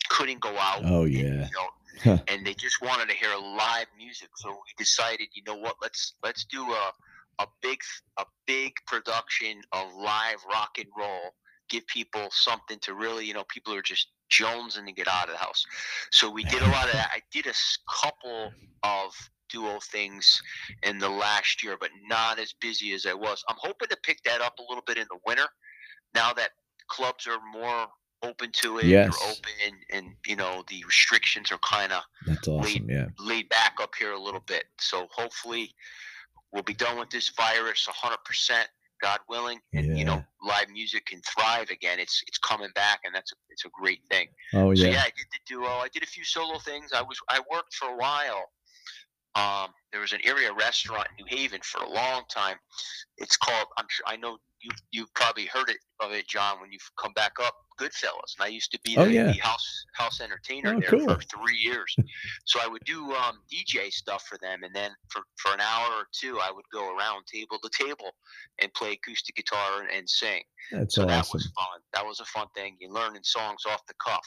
couldn't 0.09 0.39
go 0.39 0.55
out. 0.57 0.81
Oh, 0.85 1.03
and, 1.03 1.13
yeah. 1.13 1.21
you 1.23 2.13
know, 2.13 2.19
and 2.27 2.45
they 2.45 2.53
just 2.53 2.81
wanted 2.81 3.09
to 3.09 3.15
hear 3.15 3.29
live 3.35 3.87
music. 3.97 4.29
So 4.35 4.49
we 4.51 4.73
decided, 4.77 5.27
you 5.33 5.43
know 5.47 5.55
what? 5.55 5.75
Let's 5.81 6.13
let's 6.23 6.45
do 6.45 6.61
a 6.61 6.91
a 7.39 7.47
big 7.61 7.79
a 8.17 8.25
big 8.45 8.73
production 8.87 9.61
of 9.71 9.93
live 9.95 10.37
rock 10.49 10.77
and 10.77 10.87
roll. 10.97 11.33
Give 11.69 11.85
people 11.87 12.27
something 12.29 12.77
to 12.81 12.93
really, 12.93 13.25
you 13.25 13.33
know, 13.33 13.43
people 13.49 13.73
are 13.73 13.81
just 13.81 14.07
jonesing 14.31 14.85
to 14.85 14.91
get 14.91 15.07
out 15.07 15.29
of 15.29 15.31
the 15.31 15.37
house. 15.37 15.65
So 16.11 16.29
we 16.29 16.43
did 16.43 16.61
a 16.61 16.67
lot 16.67 16.85
of 16.85 16.91
that. 16.93 17.09
I 17.11 17.21
did 17.31 17.47
a 17.47 17.53
couple 18.01 18.51
of 18.83 19.11
duo 19.49 19.79
things 19.79 20.41
in 20.83 20.97
the 20.99 21.09
last 21.09 21.63
year, 21.63 21.77
but 21.79 21.89
not 22.07 22.39
as 22.39 22.53
busy 22.59 22.93
as 22.93 23.05
I 23.05 23.13
was. 23.13 23.43
I'm 23.49 23.57
hoping 23.59 23.87
to 23.89 23.97
pick 24.03 24.21
that 24.23 24.41
up 24.41 24.59
a 24.59 24.63
little 24.67 24.83
bit 24.85 24.97
in 24.97 25.05
the 25.09 25.19
winter 25.25 25.47
now 26.13 26.33
that 26.33 26.51
clubs 26.87 27.27
are 27.27 27.39
more 27.51 27.87
open 28.23 28.51
to 28.53 28.79
it. 28.79 28.85
Yes. 28.85 29.17
Open 29.23 29.77
and 29.91 30.15
you 30.25 30.35
know 30.35 30.63
the 30.69 30.83
restrictions 30.85 31.51
are 31.51 31.59
kind 31.59 31.91
of 31.91 32.03
That's 32.25 32.47
awesome. 32.47 32.89
Yeah. 32.89 33.07
laid 33.19 33.49
back 33.49 33.75
up 33.81 33.93
here 33.97 34.13
a 34.13 34.19
little 34.19 34.43
bit. 34.45 34.65
So 34.79 35.07
hopefully 35.11 35.75
we'll 36.51 36.63
be 36.63 36.73
done 36.73 36.97
with 36.97 37.09
this 37.09 37.29
virus 37.29 37.87
100%, 37.87 38.17
God 39.01 39.19
willing, 39.29 39.59
and 39.73 39.97
you 39.97 40.05
know 40.05 40.23
live 40.41 40.69
music 40.69 41.05
can 41.05 41.21
thrive 41.21 41.69
again. 41.69 41.99
It's 41.99 42.23
it's 42.27 42.37
coming 42.37 42.69
back, 42.75 43.01
and 43.03 43.13
that's 43.13 43.31
a, 43.31 43.35
it's 43.49 43.65
a 43.65 43.69
great 43.69 43.99
thing. 44.09 44.27
Oh 44.53 44.73
So 44.73 44.85
yeah. 44.85 44.93
yeah, 44.93 45.01
I 45.01 45.11
did 45.17 45.27
the 45.31 45.39
duo. 45.47 45.67
I 45.67 45.87
did 45.93 46.03
a 46.03 46.07
few 46.07 46.23
solo 46.23 46.57
things. 46.59 46.91
I 46.93 47.01
was 47.01 47.19
I 47.29 47.39
worked 47.51 47.75
for 47.75 47.89
a 47.89 47.97
while. 47.97 48.49
Um, 49.35 49.67
there 49.91 50.01
was 50.01 50.13
an 50.13 50.21
area 50.23 50.53
restaurant 50.53 51.07
in 51.17 51.25
New 51.25 51.37
Haven 51.37 51.59
for 51.63 51.83
a 51.83 51.89
long 51.89 52.23
time. 52.29 52.57
It's 53.17 53.37
called. 53.37 53.67
I'm 53.77 53.85
sure 53.89 54.05
I 54.07 54.15
know 54.15 54.37
you 54.65 54.71
you've 54.91 55.13
probably 55.13 55.45
heard 55.45 55.69
it 55.69 55.77
of 56.01 56.11
it, 56.11 56.27
John, 56.27 56.59
when 56.59 56.71
you've 56.71 56.91
come 57.01 57.13
back 57.13 57.33
up. 57.41 57.53
Goodfellas, 57.77 58.31
and 58.39 58.45
I 58.45 58.47
used 58.47 58.71
to 58.71 58.79
be 58.85 58.95
the, 58.95 59.01
Oh, 59.01 59.05
yeah. 59.05 59.33
the 59.33 59.37
house 59.39 59.85
house 59.95 60.21
entertainer 60.21 60.75
Oh, 60.75 60.79
there 60.79 60.91
cool. 60.91 61.09
for 61.13 61.19
three 61.23 61.57
years. 61.57 61.93
so 62.45 62.61
I 62.63 62.67
would 62.67 62.81
do 62.85 63.11
um, 63.11 63.39
DJ 63.53 63.91
stuff 63.91 64.23
for 64.29 64.37
them, 64.41 64.63
and 64.63 64.73
then 64.73 64.91
for, 65.09 65.23
for 65.35 65.51
an 65.53 65.59
hour 65.59 65.87
or 65.91 66.05
two, 66.17 66.39
I 66.41 66.51
would 66.55 66.63
go 66.71 66.95
around 66.95 67.25
table 67.25 67.57
to 67.61 67.69
table 67.85 68.11
and 68.61 68.73
play 68.75 68.93
acoustic 68.93 69.35
guitar 69.35 69.81
and, 69.81 69.89
and 69.91 70.09
sing. 70.09 70.41
That's 70.71 70.95
So 70.95 71.01
that 71.05 71.19
awesome. 71.19 71.31
was 71.37 71.51
fun. 71.53 71.81
That 71.93 72.05
was 72.05 72.21
a 72.21 72.25
fun 72.25 72.47
thing. 72.55 72.77
You're 72.79 72.93
learning 72.93 73.23
songs 73.25 73.63
off 73.69 73.81
the 73.87 73.93
cuff. 74.01 74.25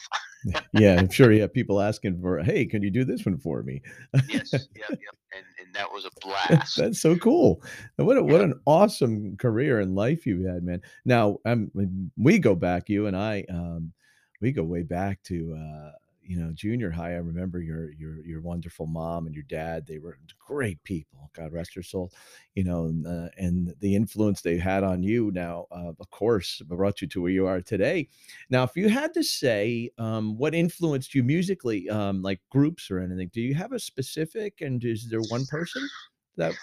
yeah, 0.73 0.97
I'm 0.99 1.09
sure 1.09 1.31
you 1.31 1.41
have 1.41 1.51
people 1.51 1.81
asking 1.81 2.21
for, 2.21 2.43
hey, 2.43 2.67
can 2.67 2.83
you 2.83 2.91
do 2.91 3.03
this 3.03 3.25
one 3.25 3.39
for 3.39 3.63
me? 3.63 3.81
yes, 4.29 4.51
yep, 4.53 4.61
yep. 4.91 4.99
And 5.35 5.43
and 5.45 5.45
that 5.79 5.91
was 5.91 6.05
a 6.05 6.09
blast. 6.21 6.77
That's 6.77 7.01
so 7.01 7.15
cool. 7.15 7.61
What 7.95 8.17
a, 8.17 8.23
what 8.23 8.41
an 8.41 8.59
awesome 8.65 9.37
career 9.37 9.79
and 9.79 9.95
life 9.95 10.25
you've 10.25 10.45
had, 10.45 10.63
man. 10.63 10.81
Now, 11.05 11.37
um, 11.45 11.71
we 12.17 12.39
go 12.39 12.55
back, 12.55 12.89
you 12.89 13.07
and 13.07 13.15
I, 13.15 13.45
um, 13.49 13.93
we 14.41 14.51
go 14.51 14.63
way 14.63 14.83
back 14.83 15.23
to 15.23 15.57
uh, 15.57 15.91
you 16.29 16.39
know 16.39 16.51
junior 16.53 16.91
high. 16.91 17.13
I 17.13 17.17
remember 17.17 17.59
your 17.59 17.91
your 17.93 18.23
your 18.23 18.39
wonderful 18.41 18.85
mom 18.85 19.25
and 19.25 19.33
your 19.33 19.45
dad. 19.49 19.87
They 19.87 19.97
were 19.97 20.19
great 20.37 20.81
people. 20.83 21.31
God 21.33 21.51
rest 21.51 21.73
her 21.73 21.81
soul. 21.81 22.11
You 22.53 22.63
know, 22.63 22.85
and, 22.85 23.07
uh, 23.07 23.29
and 23.37 23.73
the 23.79 23.95
influence 23.95 24.41
they 24.41 24.57
had 24.57 24.83
on 24.83 25.01
you. 25.01 25.31
Now, 25.33 25.65
uh, 25.71 25.93
of 25.99 26.09
course, 26.11 26.61
brought 26.67 27.01
you 27.01 27.07
to 27.07 27.21
where 27.23 27.31
you 27.31 27.47
are 27.47 27.61
today. 27.61 28.09
Now, 28.51 28.63
if 28.63 28.75
you 28.75 28.89
had 28.89 29.11
to 29.15 29.23
say 29.23 29.89
um, 29.97 30.37
what 30.37 30.53
influenced 30.53 31.15
you 31.15 31.23
musically, 31.23 31.89
um, 31.89 32.21
like 32.21 32.39
groups 32.51 32.91
or 32.91 32.99
anything, 32.99 33.31
do 33.33 33.41
you 33.41 33.55
have 33.55 33.71
a 33.71 33.79
specific? 33.79 34.61
And 34.61 34.83
is 34.85 35.09
there 35.09 35.21
one 35.29 35.47
person 35.47 35.89
that 36.37 36.53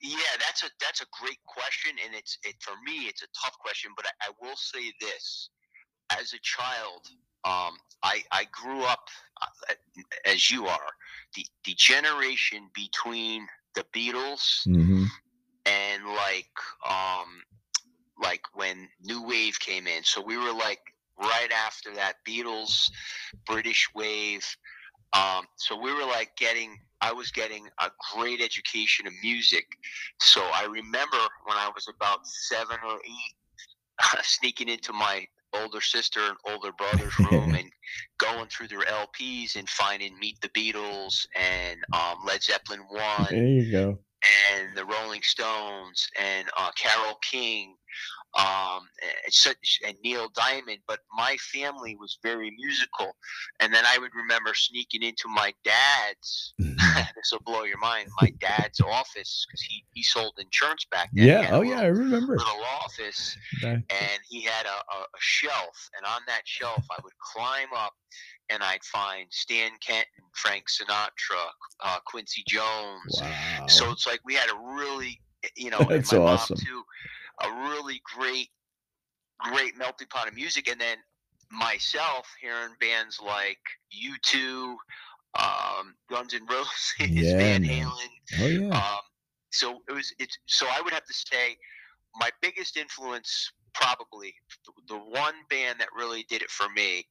Yeah, 0.00 0.16
that's 0.38 0.62
a 0.62 0.70
that's 0.80 1.02
a 1.02 1.06
great 1.20 1.38
question, 1.44 1.92
and 2.02 2.14
it's 2.14 2.38
it 2.44 2.56
for 2.60 2.72
me 2.86 3.08
it's 3.08 3.22
a 3.22 3.28
tough 3.44 3.58
question, 3.58 3.90
but 3.94 4.06
I, 4.06 4.28
I 4.28 4.30
will 4.40 4.56
say 4.56 4.90
this: 5.02 5.50
as 6.10 6.32
a 6.32 6.40
child, 6.40 7.10
um, 7.44 7.78
I 8.02 8.22
I 8.32 8.46
grew 8.52 8.82
up 8.84 9.08
uh, 9.40 9.74
as 10.26 10.50
you 10.50 10.66
are 10.66 10.90
the 11.34 11.46
the 11.64 11.74
generation 11.76 12.70
between 12.74 13.46
the 13.74 13.84
Beatles 13.94 14.66
Mhm. 14.66 15.06
and 15.64 16.04
like 16.06 16.50
um 16.88 17.42
like 18.22 18.42
when 18.54 18.88
new 19.00 19.22
wave 19.26 19.58
came 19.60 19.86
in. 19.86 20.02
So 20.04 20.22
we 20.22 20.36
were 20.36 20.52
like 20.52 20.80
right 21.18 21.50
after 21.52 21.94
that 21.94 22.16
beatles 22.26 22.90
british 23.46 23.88
wave. 23.94 24.46
Um 25.12 25.46
so 25.56 25.76
we 25.80 25.92
were 25.92 26.04
like 26.06 26.36
getting 26.36 26.78
i 27.00 27.12
was 27.12 27.30
getting 27.30 27.68
a 27.80 27.90
great 28.14 28.40
education 28.40 29.06
of 29.06 29.12
music. 29.22 29.66
So 30.20 30.40
i 30.54 30.64
remember 30.64 31.18
when 31.44 31.56
i 31.56 31.70
was 31.74 31.86
about 31.88 32.26
seven 32.26 32.76
or 32.86 32.96
eight 33.04 33.34
sneaking 34.22 34.68
into 34.68 34.92
my 34.92 35.26
older 35.54 35.80
sister 35.80 36.20
and 36.20 36.36
older 36.44 36.72
brother's 36.72 37.18
room 37.18 37.54
and 37.58 37.70
going 38.18 38.46
through 38.48 38.68
their 38.68 38.80
lps 38.80 39.56
and 39.56 39.68
finding 39.68 40.18
meet 40.18 40.40
the 40.40 40.48
beatles 40.50 41.26
and 41.36 41.78
um, 41.92 42.18
led 42.26 42.42
zeppelin 42.42 42.80
one 42.88 43.26
There 43.30 43.46
you 43.46 43.70
go. 43.70 43.98
and 44.52 44.76
the 44.76 44.84
Rolling 44.84 45.22
Stones 45.22 46.08
and 46.20 46.48
uh, 46.56 46.70
Carole 46.76 47.18
King 47.22 47.74
um, 48.38 48.82
and, 49.24 49.32
such, 49.32 49.80
and 49.86 49.96
Neil 50.04 50.28
Diamond. 50.34 50.78
But 50.86 51.00
my 51.12 51.36
family 51.52 51.96
was 51.96 52.18
very 52.22 52.50
musical, 52.56 53.16
and 53.60 53.72
then 53.74 53.84
I 53.86 53.98
would 53.98 54.14
remember 54.14 54.52
sneaking 54.54 55.02
into 55.02 55.28
my 55.28 55.52
dad's. 55.64 56.54
this 56.58 57.32
will 57.32 57.40
blow 57.44 57.64
your 57.64 57.78
mind. 57.78 58.08
My 58.20 58.32
dad's 58.40 58.80
office 58.80 59.46
because 59.48 59.60
he 59.62 59.84
he 59.92 60.02
sold 60.02 60.34
insurance 60.38 60.86
back 60.90 61.10
then. 61.12 61.26
Yeah. 61.26 61.48
Oh, 61.52 61.62
yeah. 61.62 61.80
I 61.80 61.90
little- 61.90 61.98
remember. 62.04 62.36
Little 62.36 62.64
office, 62.82 63.36
and 63.62 64.20
he 64.28 64.42
had 64.42 64.66
a, 64.66 64.68
a, 64.96 65.00
a 65.02 65.18
shelf, 65.18 65.88
and 65.96 66.06
on 66.06 66.20
that 66.26 66.42
shelf 66.44 66.84
I 66.90 67.00
would 67.02 67.12
climb 67.34 67.68
up, 67.76 67.92
and 68.50 68.62
I'd 68.62 68.84
find 68.84 69.26
Stan 69.30 69.70
Kenton, 69.84 70.06
Frank 70.34 70.64
Sinatra, 70.68 71.44
uh, 71.84 71.98
Quincy 72.06 72.42
Jones, 72.48 73.18
Wow. 73.20 73.66
so 73.68 73.90
it's 73.90 74.06
like 74.06 74.20
we 74.24 74.34
had 74.34 74.48
a 74.50 74.56
really, 74.76 75.20
you 75.56 75.70
know, 75.70 75.78
and 75.80 75.90
That's 75.90 76.12
my 76.12 76.18
awesome. 76.18 76.56
mom 76.58 76.64
too, 76.66 76.82
a 77.44 77.50
really 77.68 78.00
great, 78.16 78.48
great 79.38 79.76
melting 79.76 80.08
pot 80.08 80.28
of 80.28 80.34
music. 80.34 80.68
And 80.70 80.80
then 80.80 80.96
myself 81.50 82.26
hearing 82.40 82.74
bands 82.80 83.20
like 83.24 83.58
U2, 83.92 84.74
um, 85.38 85.94
Guns 86.08 86.34
N' 86.34 86.46
Roses, 86.50 86.94
Yeah, 87.00 87.36
Van. 87.36 87.62
Halen. 87.64 88.08
oh, 88.40 88.46
yeah. 88.46 88.68
Um, 88.76 89.00
so 89.50 89.78
it 89.88 89.92
was, 89.92 90.12
it's, 90.18 90.38
so 90.46 90.66
I 90.70 90.80
would 90.80 90.92
have 90.92 91.04
to 91.04 91.12
say 91.14 91.56
my 92.16 92.30
biggest 92.40 92.76
influence, 92.76 93.50
probably 93.74 94.34
the, 94.66 94.94
the 94.94 94.98
one 94.98 95.34
band 95.48 95.80
that 95.80 95.88
really 95.96 96.24
did 96.28 96.42
it 96.42 96.50
for 96.50 96.68
me. 96.70 97.06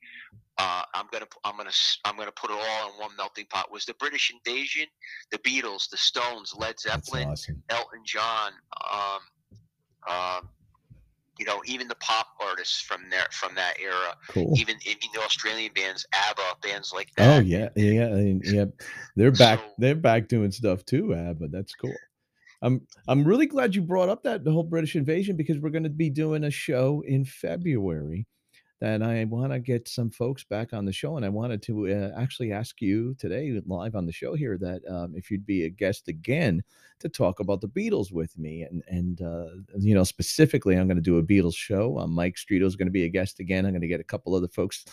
Uh, 0.57 0.83
I'm 0.93 1.05
gonna, 1.09 1.25
I'm 1.45 1.55
gonna, 1.55 1.71
I'm 2.03 2.17
gonna 2.17 2.33
put 2.33 2.50
it 2.51 2.57
all 2.57 2.89
in 2.89 3.00
one 3.00 3.12
melting 3.17 3.45
pot. 3.50 3.71
Was 3.71 3.86
the 3.86 3.93
British 3.93 4.29
Invasion, 4.45 4.88
the 5.31 5.38
Beatles, 5.38 5.89
the 5.89 5.95
Stones, 5.95 6.53
Led 6.57 6.77
Zeppelin, 6.77 7.29
awesome. 7.29 7.63
Elton 7.69 8.01
John, 8.05 8.51
um, 8.91 9.19
um, 10.10 10.50
you 11.38 11.46
know, 11.46 11.62
even 11.66 11.88
the 11.88 11.96
pop 11.96 12.28
artists 12.42 12.82
from 12.82 13.10
there 13.10 13.28
from 13.32 13.56
that 13.56 13.75
era, 13.80 14.16
Cool. 14.28 14.54
even 14.58 14.75
even 14.86 15.00
the 15.13 15.22
Australian 15.22 15.72
bands, 15.74 16.06
ABBA, 16.13 16.58
bands 16.62 16.92
like 16.94 17.10
that. 17.16 17.28
Oh 17.30 17.38
that. 17.38 17.46
yeah, 17.46 17.70
yeah, 17.75 18.01
and- 18.08 18.44
yeah. 18.46 18.66
They're 19.16 19.32
back. 19.32 19.60
So- 19.60 19.66
they're 19.78 19.96
back 19.96 20.28
doing 20.28 20.51
stuff 20.51 20.84
too, 20.86 21.16
but 21.39 21.51
that's 21.51 21.74
cool. 21.75 21.96
I'm 22.62 22.82
I'm 23.08 23.24
really 23.24 23.46
glad 23.46 23.74
you 23.74 23.82
brought 23.82 24.10
up 24.10 24.24
that 24.24 24.44
the 24.44 24.51
whole 24.51 24.63
British 24.63 24.96
invasion 24.98 25.38
because 25.38 25.58
we're 25.60 25.70
going 25.70 25.84
to 25.84 25.89
be 25.89 26.10
doing 26.10 26.44
a 26.44 26.51
show 26.51 27.01
in 27.08 27.24
February 27.24 28.28
that 28.79 29.03
I 29.03 29.25
want 29.25 29.51
to 29.51 29.59
get 29.59 29.89
some 29.89 30.09
folks 30.09 30.43
back 30.43 30.71
on 30.74 30.86
the 30.86 30.93
show, 30.93 31.17
and 31.17 31.25
I 31.25 31.29
wanted 31.29 31.62
to 31.63 31.88
uh, 31.88 32.12
actually 32.17 32.53
ask 32.53 32.81
you 32.81 33.13
today 33.19 33.59
live 33.65 33.95
on 33.95 34.05
the 34.05 34.12
show 34.12 34.36
here 34.36 34.57
that 34.57 34.81
um, 34.89 35.13
if 35.15 35.29
you'd 35.29 35.45
be 35.45 35.65
a 35.65 35.69
guest 35.69 36.07
again 36.07 36.63
to 37.00 37.09
talk 37.09 37.41
about 37.41 37.59
the 37.59 37.67
Beatles 37.67 38.12
with 38.13 38.38
me, 38.38 38.63
and 38.63 38.81
and 38.88 39.21
uh, 39.21 39.48
you 39.77 39.93
know 39.93 40.05
specifically, 40.05 40.77
I'm 40.77 40.88
going 40.88 40.98
to 40.98 41.03
do 41.03 41.17
a 41.17 41.24
Beatles 41.24 41.57
show. 41.57 42.00
Uh, 42.00 42.07
Mike 42.07 42.36
Strito 42.36 42.65
is 42.65 42.77
going 42.77 42.88
to 42.88 42.91
be 42.91 43.03
a 43.03 43.09
guest 43.09 43.39
again. 43.39 43.65
I'm 43.65 43.71
going 43.71 43.81
to 43.81 43.88
get 43.88 44.00
a 44.00 44.05
couple 44.05 44.33
other 44.33 44.48
folks 44.48 44.86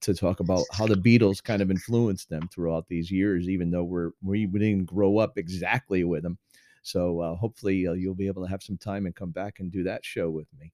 to 0.00 0.14
talk 0.14 0.40
about 0.40 0.64
how 0.72 0.86
the 0.86 0.94
Beatles 0.94 1.42
kind 1.42 1.60
of 1.60 1.70
influenced 1.70 2.30
them 2.30 2.48
throughout 2.48 2.88
these 2.88 3.10
years, 3.10 3.48
even 3.50 3.70
though 3.70 3.84
we're 3.84 4.12
we 4.22 4.46
didn't 4.46 4.86
grow 4.86 5.18
up 5.18 5.36
exactly 5.36 6.02
with 6.04 6.22
them. 6.22 6.38
So 6.82 7.20
uh, 7.20 7.34
hopefully 7.36 7.86
uh, 7.86 7.92
you'll 7.92 8.14
be 8.14 8.26
able 8.26 8.42
to 8.42 8.50
have 8.50 8.62
some 8.62 8.78
time 8.78 9.04
and 9.04 9.14
come 9.14 9.30
back 9.30 9.60
and 9.60 9.70
do 9.70 9.82
that 9.84 10.04
show 10.04 10.30
with 10.30 10.48
me 10.58 10.72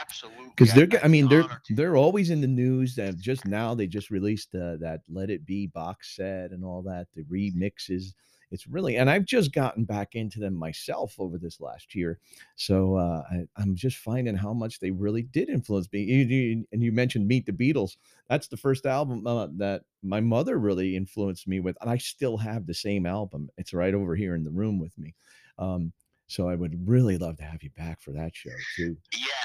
Absolutely. 0.00 0.46
because 0.56 0.72
they're. 0.74 0.88
I'd 1.04 1.10
mean, 1.10 1.28
they're 1.28 1.44
they're 1.70 1.96
always 1.96 2.30
in 2.30 2.40
the 2.40 2.46
news. 2.46 2.98
And 2.98 3.20
just 3.20 3.46
now 3.46 3.74
they 3.74 3.86
just 3.86 4.10
released 4.10 4.54
uh, 4.54 4.76
that 4.80 5.00
"Let 5.08 5.30
It 5.30 5.44
Be" 5.46 5.66
box 5.66 6.16
set 6.16 6.50
and 6.50 6.64
all 6.64 6.82
that. 6.82 7.06
The 7.14 7.22
remixes. 7.24 8.14
It's 8.50 8.66
really, 8.66 8.98
and 8.98 9.08
I've 9.08 9.24
just 9.24 9.54
gotten 9.54 9.84
back 9.84 10.14
into 10.14 10.38
them 10.38 10.52
myself 10.54 11.14
over 11.18 11.38
this 11.38 11.58
last 11.58 11.94
year. 11.94 12.18
So 12.56 12.96
uh, 12.96 13.22
I, 13.32 13.44
I'm 13.56 13.74
just 13.74 13.96
finding 13.96 14.36
how 14.36 14.52
much 14.52 14.78
they 14.78 14.90
really 14.90 15.22
did 15.22 15.48
influence 15.48 15.88
me. 15.90 16.02
You- 16.02 16.26
you- 16.26 16.66
and 16.70 16.82
you 16.82 16.92
mentioned 16.92 17.26
"Meet 17.26 17.46
the 17.46 17.52
Beatles." 17.52 17.96
That's 18.28 18.48
the 18.48 18.58
first 18.58 18.84
album 18.84 19.26
uh, 19.26 19.46
that 19.56 19.84
my 20.02 20.20
mother 20.20 20.58
really 20.58 20.96
influenced 20.96 21.48
me 21.48 21.60
with, 21.60 21.78
and 21.80 21.88
I 21.88 21.96
still 21.96 22.36
have 22.36 22.66
the 22.66 22.74
same 22.74 23.06
album. 23.06 23.48
It's 23.56 23.72
right 23.72 23.94
over 23.94 24.14
here 24.14 24.34
in 24.34 24.44
the 24.44 24.50
room 24.50 24.78
with 24.78 24.96
me. 24.98 25.14
Um, 25.58 25.90
so 26.26 26.46
I 26.48 26.54
would 26.54 26.86
really 26.88 27.16
love 27.16 27.38
to 27.38 27.44
have 27.44 27.62
you 27.62 27.70
back 27.76 28.00
for 28.02 28.10
that 28.12 28.34
show 28.36 28.50
too. 28.76 28.96
Yeah, 29.14 29.18
and 29.20 29.26
that 29.26 29.28
it's, 29.28 29.41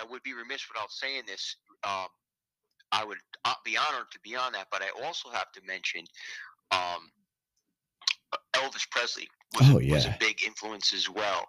I 0.00 0.04
would 0.10 0.22
be 0.22 0.34
remiss 0.34 0.62
without 0.68 0.90
saying 0.90 1.22
this. 1.26 1.56
Um, 1.84 2.06
I 2.92 3.04
would 3.04 3.18
uh, 3.44 3.54
be 3.64 3.76
honored 3.76 4.10
to 4.12 4.18
be 4.20 4.36
on 4.36 4.52
that, 4.52 4.66
but 4.70 4.82
I 4.82 5.04
also 5.04 5.30
have 5.30 5.50
to 5.52 5.60
mention 5.66 6.04
um, 6.72 7.10
Elvis 8.54 8.88
Presley 8.90 9.28
was 9.54 9.68
Oh, 9.70 9.80
a, 9.80 9.90
was 9.90 10.06
a 10.06 10.16
big 10.20 10.42
influence 10.46 10.92
as 10.92 11.08
well. 11.08 11.46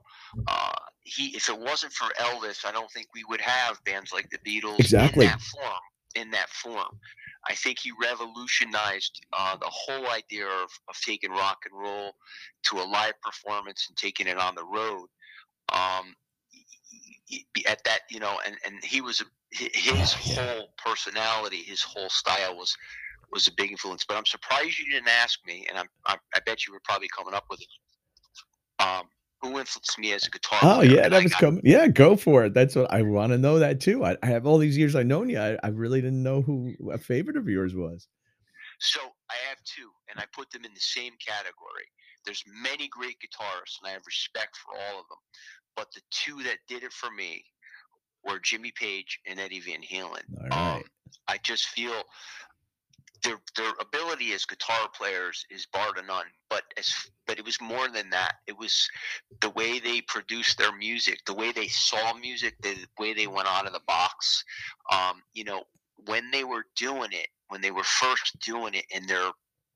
Uh, 0.47 0.73
he, 1.03 1.27
if 1.35 1.49
it 1.49 1.59
wasn't 1.59 1.93
for 1.93 2.07
Elvis, 2.19 2.65
I 2.65 2.71
don't 2.71 2.89
think 2.91 3.07
we 3.13 3.23
would 3.29 3.41
have 3.41 3.83
bands 3.83 4.11
like 4.13 4.29
the 4.29 4.37
Beatles 4.39 4.79
in 5.13 5.19
that 5.27 5.41
form. 5.41 5.79
In 6.15 6.31
that 6.31 6.49
form, 6.49 6.99
I 7.47 7.55
think 7.55 7.79
he 7.79 7.91
revolutionized 8.01 9.25
uh, 9.31 9.55
the 9.55 9.69
whole 9.69 10.09
idea 10.09 10.45
of, 10.45 10.69
of 10.89 10.99
taking 11.05 11.31
rock 11.31 11.59
and 11.69 11.81
roll 11.81 12.11
to 12.63 12.79
a 12.79 12.83
live 12.83 13.13
performance 13.21 13.85
and 13.87 13.97
taking 13.97 14.27
it 14.27 14.37
on 14.37 14.55
the 14.55 14.65
road. 14.65 15.07
Um, 15.71 16.15
at 17.67 17.83
that, 17.85 18.01
you 18.09 18.19
know, 18.19 18.39
and 18.45 18.57
and 18.65 18.83
he 18.83 19.01
was 19.01 19.21
a, 19.21 19.25
his 19.51 20.13
Oh, 20.13 20.21
yeah. 20.25 20.45
whole 20.45 20.73
personality, 20.77 21.63
his 21.63 21.81
whole 21.81 22.09
style 22.09 22.55
was 22.57 22.75
was 23.31 23.47
a 23.47 23.53
big 23.53 23.71
influence. 23.71 24.05
But 24.07 24.17
I'm 24.17 24.25
surprised 24.25 24.79
you 24.79 24.91
didn't 24.91 25.09
ask 25.09 25.39
me, 25.45 25.65
and 25.69 25.77
I'm, 25.77 25.87
I, 26.05 26.17
I 26.35 26.39
bet 26.45 26.67
you 26.67 26.73
were 26.73 26.81
probably 26.85 27.09
coming 27.15 27.33
up 27.33 27.45
with 27.49 27.61
it. 27.61 27.69
Um, 28.79 29.09
who 29.41 29.57
influenced 29.59 29.97
me 29.97 30.11
as 30.13 30.27
a 30.27 30.29
guitar 30.29 30.63
Oh, 30.63 30.81
player? 30.81 30.83
yeah, 30.83 31.09
that 31.09 31.23
was 31.23 31.35
coming 31.35 31.61
yeah, 31.65 31.87
go 31.87 32.15
for 32.15 32.45
it. 32.45 32.53
That's 32.53 32.75
what 32.75 32.91
I 32.91 33.01
wanna 33.01 33.37
know 33.37 33.57
that 33.59 33.81
too. 33.81 34.03
I 34.05 34.15
I 34.21 34.27
have 34.27 34.45
all 34.45 34.57
these 34.59 34.77
years 34.77 34.95
I 34.95 35.03
known 35.03 35.29
you, 35.29 35.39
I 35.39 35.57
I 35.63 35.69
really 35.69 36.01
didn't 36.01 36.21
know 36.23 36.41
who 36.41 36.75
a 36.91 36.97
favorite 36.99 37.37
of 37.37 37.47
yours 37.49 37.73
was. 37.75 38.07
so 38.79 38.99
I 39.29 39.35
have 39.47 39.57
two, 39.63 39.91
and 40.09 40.19
I 40.19 40.25
put 40.33 40.49
them 40.51 40.65
in 40.65 40.73
the 40.73 40.79
same 40.79 41.13
category. 41.25 41.87
There's 42.25 42.43
many 42.47 42.87
great 42.87 43.17
guitarists, 43.19 43.79
and 43.79 43.87
I 43.87 43.91
have 43.91 44.05
respect 44.05 44.57
for 44.57 44.75
all 44.77 44.99
of 44.99 45.07
them. 45.07 45.17
But 45.75 45.87
the 45.93 46.01
two 46.11 46.43
that 46.43 46.57
did 46.67 46.83
it 46.83 46.93
for 46.93 47.09
me 47.11 47.43
were 48.23 48.39
Jimmy 48.39 48.71
Page 48.71 49.19
and 49.27 49.39
Eddie 49.39 49.61
Van 49.61 49.81
Halen. 49.81 50.23
Um, 50.51 50.83
I 51.27 51.37
just 51.43 51.65
feel 51.67 52.03
their 53.23 53.39
their 53.55 53.71
ability 53.79 54.33
as 54.33 54.45
guitar 54.45 54.89
players 54.95 55.45
is 55.49 55.67
bar 55.71 55.93
to 55.93 56.01
none. 56.01 56.25
But 56.49 56.63
as 56.77 56.93
but 57.27 57.39
it 57.39 57.45
was 57.45 57.59
more 57.61 57.87
than 57.87 58.09
that. 58.09 58.35
It 58.47 58.57
was 58.57 58.89
the 59.41 59.49
way 59.51 59.79
they 59.79 60.01
produced 60.01 60.57
their 60.57 60.75
music, 60.75 61.19
the 61.25 61.33
way 61.33 61.51
they 61.51 61.67
saw 61.67 62.13
music, 62.13 62.55
the 62.61 62.75
way 62.99 63.13
they 63.13 63.27
went 63.27 63.47
out 63.47 63.67
of 63.67 63.73
the 63.73 63.81
box. 63.87 64.43
Um, 64.91 65.21
you 65.33 65.43
know, 65.43 65.63
when 66.05 66.31
they 66.31 66.43
were 66.43 66.65
doing 66.75 67.11
it, 67.11 67.27
when 67.49 67.61
they 67.61 67.71
were 67.71 67.83
first 67.83 68.39
doing 68.39 68.73
it, 68.73 68.85
and 68.93 69.07
they're 69.07 69.31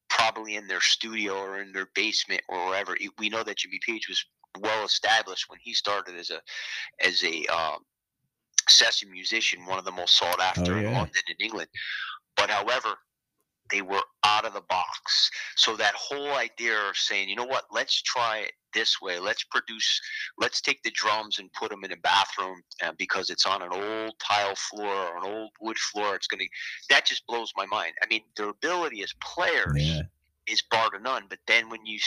probably 0.10 0.56
in 0.56 0.68
their 0.68 0.82
studio 0.82 1.36
or 1.36 1.60
in 1.60 1.72
their 1.72 1.90
basement 1.94 2.42
or 2.50 2.68
wherever. 2.68 2.98
We 3.20 3.30
know 3.30 3.44
that 3.44 3.58
Jimmy 3.58 3.80
Page 3.86 4.08
was 4.08 4.24
well 4.62 4.86
established 4.86 5.50
when 5.50 5.60
he 5.62 5.74
started 5.74 6.16
as 6.16 6.30
a 6.30 6.42
as 7.06 7.24
a 7.24 7.46
um, 7.48 7.80
session 8.68 9.12
musician, 9.12 9.66
one 9.66 9.80
of 9.80 9.86
the 9.86 9.92
most 9.92 10.18
sought 10.18 10.42
after 10.42 10.78
in 10.78 10.86
yeah. 10.86 10.98
London 10.98 11.22
and 11.28 11.38
England. 11.40 11.68
But 12.36 12.50
however, 12.50 12.96
they 13.72 13.82
were 13.82 14.02
out 14.24 14.46
of 14.46 14.54
the 14.54 14.62
box. 14.70 15.30
So 15.56 15.76
that 15.78 15.94
whole 15.96 16.34
idea 16.34 16.78
of 16.90 16.96
saying, 16.96 17.30
you 17.30 17.36
know 17.36 17.46
what, 17.46 17.66
let's 17.72 18.02
try 18.02 18.40
it 18.40 18.52
this 18.74 19.02
way. 19.02 19.20
Let's 19.20 19.44
produce, 19.46 20.00
let's 20.38 20.62
take 20.62 20.84
the 20.84 20.92
drums 20.92 21.40
and 21.40 21.52
put 21.54 21.72
them 21.72 21.84
in 21.84 21.92
a 21.92 21.98
bathroom 21.98 22.62
uh, 22.84 22.92
because 22.98 23.30
it's 23.30 23.46
on 23.46 23.62
an 23.62 23.70
old 23.72 24.14
tile 24.20 24.56
floor 24.56 24.94
or 24.94 25.18
an 25.18 25.24
old 25.24 25.52
wood 25.62 25.78
floor. 25.78 26.16
It's 26.16 26.28
going 26.28 26.42
to, 26.42 26.48
that 26.90 27.06
just 27.06 27.26
blows 27.26 27.52
my 27.56 27.66
mind. 27.66 27.94
I 28.04 28.08
mean, 28.08 28.22
their 28.38 28.50
ability 28.50 29.02
as 29.02 29.14
players 29.14 29.76
Yeah. 29.78 30.02
is 30.48 30.62
bar 30.70 30.90
to 30.92 31.00
none. 31.00 31.24
But 31.30 31.40
then 31.48 31.70
when 31.70 31.86
you, 31.86 32.00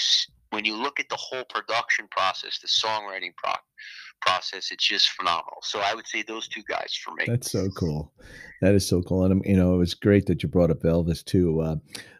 when 0.50 0.64
you 0.64 0.75
look 0.76 0.99
at 1.00 1.09
the 1.09 1.17
whole 1.17 1.45
production 1.45 2.09
process, 2.11 2.59
the 2.59 2.69
songwriting 2.69 3.35
pro- 3.37 3.52
process, 4.21 4.71
it's 4.73 4.87
just 4.87 5.11
phenomenal. 5.11 5.59
So 5.62 5.81
I 5.81 5.95
would 5.95 6.07
say 6.07 6.23
those 6.23 6.49
two 6.49 6.62
guys 6.69 6.99
for 7.02 7.12
me. 7.14 7.25
That's 7.26 7.50
so 7.50 7.69
cool. 7.71 8.12
That 8.61 8.75
is 8.75 8.87
so 8.88 9.02
cool, 9.02 9.25
and, 9.25 9.33
um, 9.33 9.43
you 9.45 9.57
know, 9.57 9.75
it 9.75 9.78
was 9.78 9.95
great 9.95 10.26
that 10.26 10.43
you 10.43 10.49
brought 10.49 10.71
up 10.71 10.81
Elvis 10.81 11.25
too. 11.25 11.61
Uh, 11.61 11.76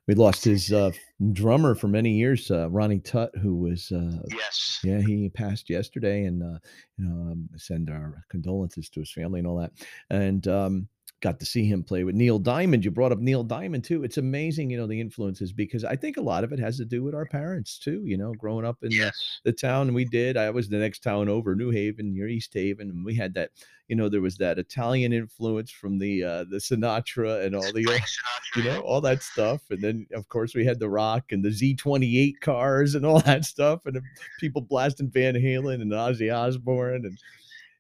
we 0.07 0.15
lost 0.15 0.45
his, 0.45 0.73
uh, 0.73 0.93
drummer 1.33 1.75
for 1.75 1.89
many 1.89 2.13
years, 2.13 2.51
uh, 2.51 2.71
Ronnie 2.71 3.01
Tutt, 3.01 3.37
who 3.43 3.57
was, 3.57 3.91
uh 3.91 4.23
yes. 4.31 4.79
yeah, 4.85 5.01
he 5.01 5.29
passed 5.29 5.69
yesterday, 5.69 6.25
and, 6.25 6.43
uh, 6.43 6.59
you 6.97 7.05
know, 7.05 7.33
um, 7.33 7.49
send 7.57 7.91
our 7.91 8.25
condolences 8.31 8.89
to 8.91 9.01
his 9.01 9.13
family 9.13 9.41
and 9.41 9.49
all 9.49 9.59
that, 9.59 9.73
and, 10.11 10.47
um, 10.47 10.89
got 11.21 11.41
to 11.41 11.47
see 11.47 11.65
him 11.65 11.83
play 11.83 12.05
with 12.05 12.15
Neil 12.15 12.39
Diamond. 12.39 12.85
You 12.85 12.91
brought 12.91 13.11
up 13.13 13.19
Neil 13.19 13.43
Diamond 13.43 13.83
too. 13.85 14.05
It's 14.05 14.19
amazing, 14.19 14.71
you 14.71 14.77
know, 14.77 14.87
the 14.87 15.01
influences 15.01 15.53
because 15.53 15.85
I 15.85 15.97
think 15.97 16.17
a 16.17 16.21
lot 16.23 16.45
of 16.45 16.53
it 16.53 16.59
has 16.61 16.77
to 16.77 16.85
do 16.85 17.03
with 17.03 17.15
our 17.15 17.27
parents 17.27 17.79
too, 17.79 18.03
you 18.05 18.17
know, 18.17 18.33
growing 18.35 18.65
up 18.65 18.79
in 18.83 18.91
the 18.91 18.97
Yes. 18.97 19.41
the 19.45 19.53
town 19.53 19.95
we 19.95 20.05
did. 20.05 20.37
I 20.37 20.51
was 20.51 20.69
the 20.69 20.79
next 20.79 21.03
town 21.03 21.29
over, 21.29 21.55
New 21.57 21.71
Haven, 21.71 22.13
near 22.13 22.29
East 22.29 22.55
Haven, 22.55 22.91
and 22.91 23.05
we 23.05 23.15
had 23.15 23.35
that. 23.35 23.51
You 23.89 23.97
know, 23.97 24.11
there 24.11 24.21
was 24.21 24.37
that 24.37 24.59
Italian 24.59 25.15
influence 25.15 25.71
from 25.71 25.99
the 25.99 26.23
uh, 26.23 26.45
the 26.45 26.59
Sinatra 26.59 27.47
and 27.47 27.57
all 27.57 27.73
the, 27.73 27.85
Sinatra. 27.87 28.57
you 28.57 28.65
know, 28.65 28.81
all 28.81 29.01
that 29.01 29.23
stuff. 29.23 29.63
And 29.71 29.81
then, 29.81 30.07
of 30.13 30.29
course, 30.29 30.55
we 30.55 30.63
had 30.67 30.79
the 30.79 30.91
rock 30.91 31.33
and 31.33 31.43
the 31.43 31.49
Z28 31.49 32.35
cars 32.43 32.95
and 32.95 33.07
all 33.07 33.21
that 33.25 33.47
stuff, 33.47 33.87
and 33.87 33.99
people 34.41 34.61
blasting 34.61 35.09
Van 35.11 35.35
Halen 35.37 35.81
and 35.81 35.91
Ozzy 35.93 36.31
Osbourne, 36.31 37.07
and 37.07 37.19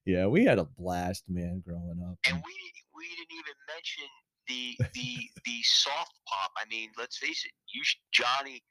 yeah, 0.08 0.26
we 0.26 0.42
had 0.42 0.58
a 0.58 0.64
blast, 0.64 1.24
man, 1.28 1.62
growing 1.66 2.00
up. 2.02 2.16
and 2.26 2.36
we 2.36 2.72
we 2.96 3.04
didn't 3.08 3.30
even 3.30 3.54
mention 3.68 4.08
the 4.48 4.74
the 4.94 5.28
the 5.44 5.62
soft 5.62 6.14
pop. 6.26 6.50
I 6.56 6.66
mean, 6.70 6.88
let's 6.98 7.18
face 7.18 7.44
it. 7.44 7.52
You 7.74 7.82
Johnny 8.10 8.62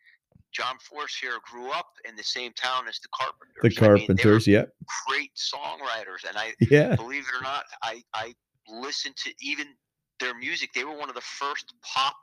John 0.51 0.77
Force 0.79 1.15
here 1.15 1.37
grew 1.43 1.69
up 1.71 1.89
in 2.09 2.15
the 2.15 2.23
same 2.23 2.53
town 2.53 2.87
as 2.87 2.99
the 2.99 3.09
Carpenters. 3.13 3.55
the 3.61 3.67
I 3.85 3.89
mean, 3.93 4.07
Carpenters, 4.07 4.47
yep, 4.47 4.71
great 5.07 5.29
songwriters, 5.35 6.27
and 6.27 6.35
I 6.37 6.53
yeah, 6.71 6.95
believe 6.95 7.23
it 7.23 7.39
or 7.39 7.43
not, 7.43 7.65
I 7.83 8.01
I 8.15 8.33
listened 8.67 9.15
to 9.17 9.31
even 9.39 9.67
their 10.19 10.33
music. 10.33 10.71
They 10.73 10.85
were 10.85 10.97
one 10.97 11.09
of 11.09 11.15
the 11.15 11.21
first 11.21 11.71
pop 11.83 12.15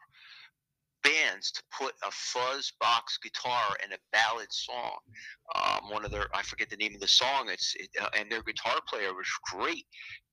bands 1.05 1.53
to 1.53 1.62
put 1.79 1.93
a 2.03 2.11
fuzz 2.11 2.73
box 2.81 3.19
guitar 3.23 3.77
in 3.85 3.93
a 3.93 3.99
ballad 4.12 4.51
song. 4.51 4.99
Um, 5.55 5.90
one 5.90 6.05
of 6.05 6.11
their 6.11 6.27
I 6.35 6.43
forget 6.43 6.71
the 6.71 6.77
name 6.77 6.95
of 6.95 7.01
the 7.01 7.09
song. 7.09 7.49
It's 7.49 7.75
it, 7.77 7.88
uh, 8.01 8.09
and 8.19 8.31
their 8.31 8.43
guitar 8.43 8.81
player 8.88 9.14
was 9.14 9.29
great. 9.53 9.87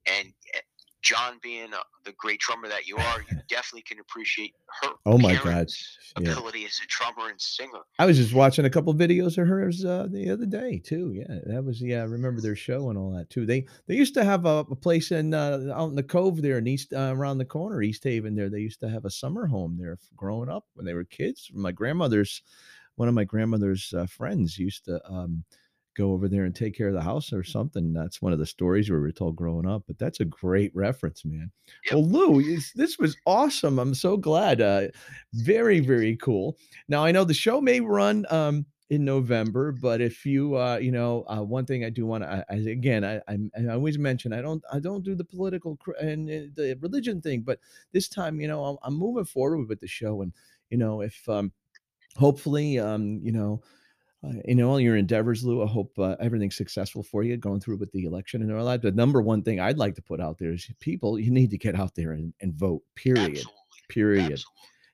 And 0.08 0.30
uh, 0.56 0.60
John, 1.02 1.40
being 1.42 1.74
uh, 1.74 1.78
the 2.06 2.12
great 2.14 2.40
drummer 2.40 2.68
that 2.68 2.88
you 2.88 2.98
are, 2.98 3.26
you 3.30 3.38
definitely 3.50 3.82
can 3.82 4.00
appreciate 4.00 4.54
her 4.82 4.92
Oh 5.06 5.18
my 5.18 5.36
God, 5.36 5.68
yeah. 6.20 6.32
ability 6.32 6.66
as 6.66 6.80
a 6.84 6.88
drummer 6.88 7.30
and 7.30 7.40
singer. 7.42 7.80
I 8.00 8.06
was 8.06 8.18
just 8.18 8.34
watching 8.34 8.66
a 8.66 8.70
couple 8.70 8.94
videos 8.94 9.38
of 9.38 9.48
hers 9.48 9.84
uh, 9.84 10.08
the 10.10 10.30
other 10.30 10.46
day 10.46 10.80
too. 10.84 11.14
Yeah, 11.14 11.40
that 11.46 11.64
was 11.64 11.82
yeah. 11.82 12.02
I 12.02 12.06
remember 12.06 12.42
their 12.42 12.56
show 12.56 12.90
and 12.90 12.98
all 12.98 13.12
that 13.12 13.30
too. 13.30 13.46
They 13.46 13.66
they 13.88 13.96
used 13.96 14.14
to 14.16 14.24
have 14.24 14.46
a, 14.46 14.66
a 14.70 14.76
place 14.76 15.12
in 15.12 15.34
uh, 15.34 15.74
out 15.74 15.90
in 15.90 15.96
the 15.96 16.04
Cove 16.04 16.42
there 16.42 16.60
in 16.60 16.68
East 16.68 16.94
uh, 16.94 17.14
around 17.16 17.38
the 17.40 17.46
corner, 17.46 17.82
East 17.82 18.04
Haven. 18.04 18.36
There, 18.36 18.50
they 18.50 18.60
used 18.60 18.80
to 18.82 18.90
have 18.90 19.06
a 19.06 19.12
summer 19.12 19.48
home 19.48 19.78
there 19.80 19.98
growing 20.16 20.50
up 20.50 20.66
when 20.74 20.86
they 20.86 20.94
were 20.94 21.04
kids. 21.04 21.50
My 21.54 21.72
grandmother's 21.72 22.42
one 22.96 23.08
of 23.08 23.14
my 23.14 23.24
grandmother's 23.24 23.94
uh, 23.98 24.06
friends 24.06 24.58
used 24.58 24.86
to 24.86 25.02
um, 25.12 25.44
go 25.96 26.14
over 26.14 26.28
there 26.28 26.46
and 26.46 26.56
take 26.56 26.76
care 26.76 26.88
of 26.88 26.94
the 26.94 27.02
house 27.02 27.34
or 27.34 27.44
something. 27.44 27.94
That's 27.94 28.22
one 28.22 28.34
of 28.34 28.40
the 28.40 28.46
stories 28.46 28.90
we 28.90 28.98
were 28.98 29.12
told 29.12 29.36
growing 29.36 29.68
up. 29.68 29.84
But 29.88 29.98
that's 29.98 30.20
a 30.20 30.26
great 30.26 30.74
reference, 30.76 31.26
man. 31.26 31.52
Yep. 31.86 31.94
Well, 31.94 32.06
Lou, 32.08 32.60
this 32.76 32.98
was 32.98 33.18
awesome. 33.26 33.80
I'm 33.80 33.94
so 33.94 34.18
glad. 34.18 34.62
Uh, 34.62 34.88
very 35.34 35.80
very 35.80 36.16
cool. 36.18 36.58
Now 36.88 37.04
I 37.04 37.12
know 37.12 37.24
the 37.24 37.34
show 37.34 37.62
may 37.62 37.80
run 37.80 38.26
um 38.30 38.66
in 38.90 39.06
November, 39.06 39.72
but 39.72 40.02
if 40.02 40.26
you 40.26 40.56
uh 40.56 40.78
you 40.78 40.92
know 40.92 41.24
uh, 41.28 41.42
one 41.42 41.66
thing 41.66 41.86
I 41.86 41.90
do 41.90 42.06
want 42.06 42.24
to 42.24 42.30
I, 42.30 42.44
I, 42.50 42.56
again 42.58 43.04
I, 43.06 43.22
I 43.28 43.38
I 43.58 43.74
always 43.74 43.98
mention 43.98 44.34
I 44.34 44.42
don't 44.42 44.64
I 44.72 44.80
don't 44.80 45.04
do 45.04 45.16
the 45.16 45.24
political 45.24 45.78
cr- 45.78 45.92
and 45.94 46.30
uh, 46.30 46.52
the 46.56 46.78
religion 46.82 47.22
thing, 47.22 47.42
but 47.42 47.60
this 47.94 48.10
time 48.10 48.40
you 48.42 48.48
know 48.48 48.66
I'm, 48.66 48.78
I'm 48.84 48.94
moving 48.94 49.26
forward 49.26 49.68
with 49.68 49.80
the 49.80 49.88
show 49.88 50.22
and 50.22 50.34
you 50.70 50.78
know 50.78 51.02
if 51.02 51.28
um 51.30 51.52
hopefully 52.18 52.80
um 52.80 53.22
you 53.24 53.32
know 53.32 53.62
uh, 54.24 54.34
in 54.46 54.62
all 54.62 54.80
your 54.80 54.98
endeavors, 54.98 55.44
Lou, 55.44 55.64
I 55.64 55.68
hope 55.68 55.92
uh, 55.98 56.16
everything's 56.20 56.56
successful 56.56 57.02
for 57.04 57.24
you 57.24 57.38
going 57.38 57.60
through 57.60 57.78
with 57.78 57.92
the 57.92 58.06
election 58.06 58.42
and 58.42 58.52
all 58.54 58.66
that. 58.66 58.82
The 58.82 58.92
number 58.92 59.22
one 59.22 59.42
thing 59.42 59.60
I'd 59.60 59.78
like 59.78 59.96
to 59.96 60.02
put 60.02 60.20
out 60.22 60.38
there 60.38 60.52
is 60.54 60.70
people, 60.80 61.18
you 61.20 61.32
need 61.32 61.50
to 61.52 61.58
get 61.58 61.76
out 61.76 61.96
there 61.96 62.12
and, 62.12 62.34
and 62.42 62.54
vote. 62.54 62.82
Period. 62.96 63.30
Absolutely, 63.32 63.52
Period. 63.90 64.32
absolutely. 64.32 64.42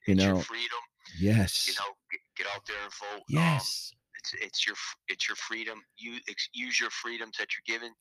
You 0.07 0.13
It's 0.13 0.23
know, 0.23 0.33
your 0.35 0.43
freedom. 0.43 0.79
yes. 1.19 1.67
You 1.67 1.73
know, 1.73 1.91
get, 2.11 2.21
get 2.37 2.47
out 2.55 2.61
there 2.67 2.77
and 2.83 2.93
vote. 2.93 3.17
Um, 3.17 3.23
yes. 3.27 3.93
it's 4.19 4.33
it's 4.41 4.65
your 4.65 4.75
it's 5.09 5.27
your 5.27 5.35
freedom. 5.35 5.79
You 5.97 6.17
use 6.53 6.79
your 6.79 6.89
freedoms 6.91 7.37
that 7.37 7.47
you're 7.53 7.77
given. 7.77 7.91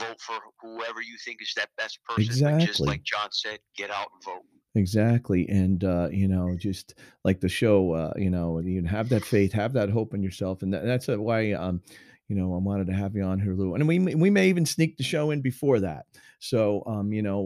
Vote 0.00 0.20
for 0.20 0.38
whoever 0.60 1.00
you 1.02 1.16
think 1.24 1.42
is 1.42 1.52
that 1.56 1.68
best 1.76 1.98
person. 2.04 2.24
But 2.40 2.58
just 2.60 2.68
Exactly. 2.80 2.86
like 2.86 3.02
John 3.02 3.28
said, 3.32 3.58
get 3.76 3.90
out 3.90 4.06
and 4.14 4.22
vote. 4.24 4.42
Exactly. 4.74 5.46
And, 5.48 5.84
uh, 5.84 6.08
you 6.10 6.28
know, 6.28 6.56
just 6.58 6.94
like 7.24 7.40
the 7.40 7.48
show, 7.48 7.92
uh, 7.92 8.12
you 8.16 8.30
know, 8.30 8.58
you 8.60 8.82
have 8.84 9.10
that 9.10 9.24
faith, 9.24 9.52
have 9.52 9.74
that 9.74 9.90
hope 9.90 10.14
in 10.14 10.22
yourself. 10.22 10.62
And 10.62 10.72
that, 10.72 10.84
that's 10.84 11.08
uh, 11.10 11.20
why, 11.20 11.52
um, 11.52 11.82
you 12.28 12.36
know, 12.36 12.54
I 12.54 12.58
wanted 12.58 12.86
to 12.86 12.94
have 12.94 13.14
you 13.14 13.22
on 13.22 13.38
here, 13.38 13.54
Lou. 13.54 13.74
And 13.74 13.86
we, 13.86 13.98
we 13.98 14.30
may 14.30 14.48
even 14.48 14.64
sneak 14.64 14.96
the 14.96 15.02
show 15.04 15.30
in 15.30 15.42
before 15.42 15.80
that. 15.80 16.06
So, 16.38 16.82
um, 16.86 17.12
you 17.12 17.20
know, 17.22 17.40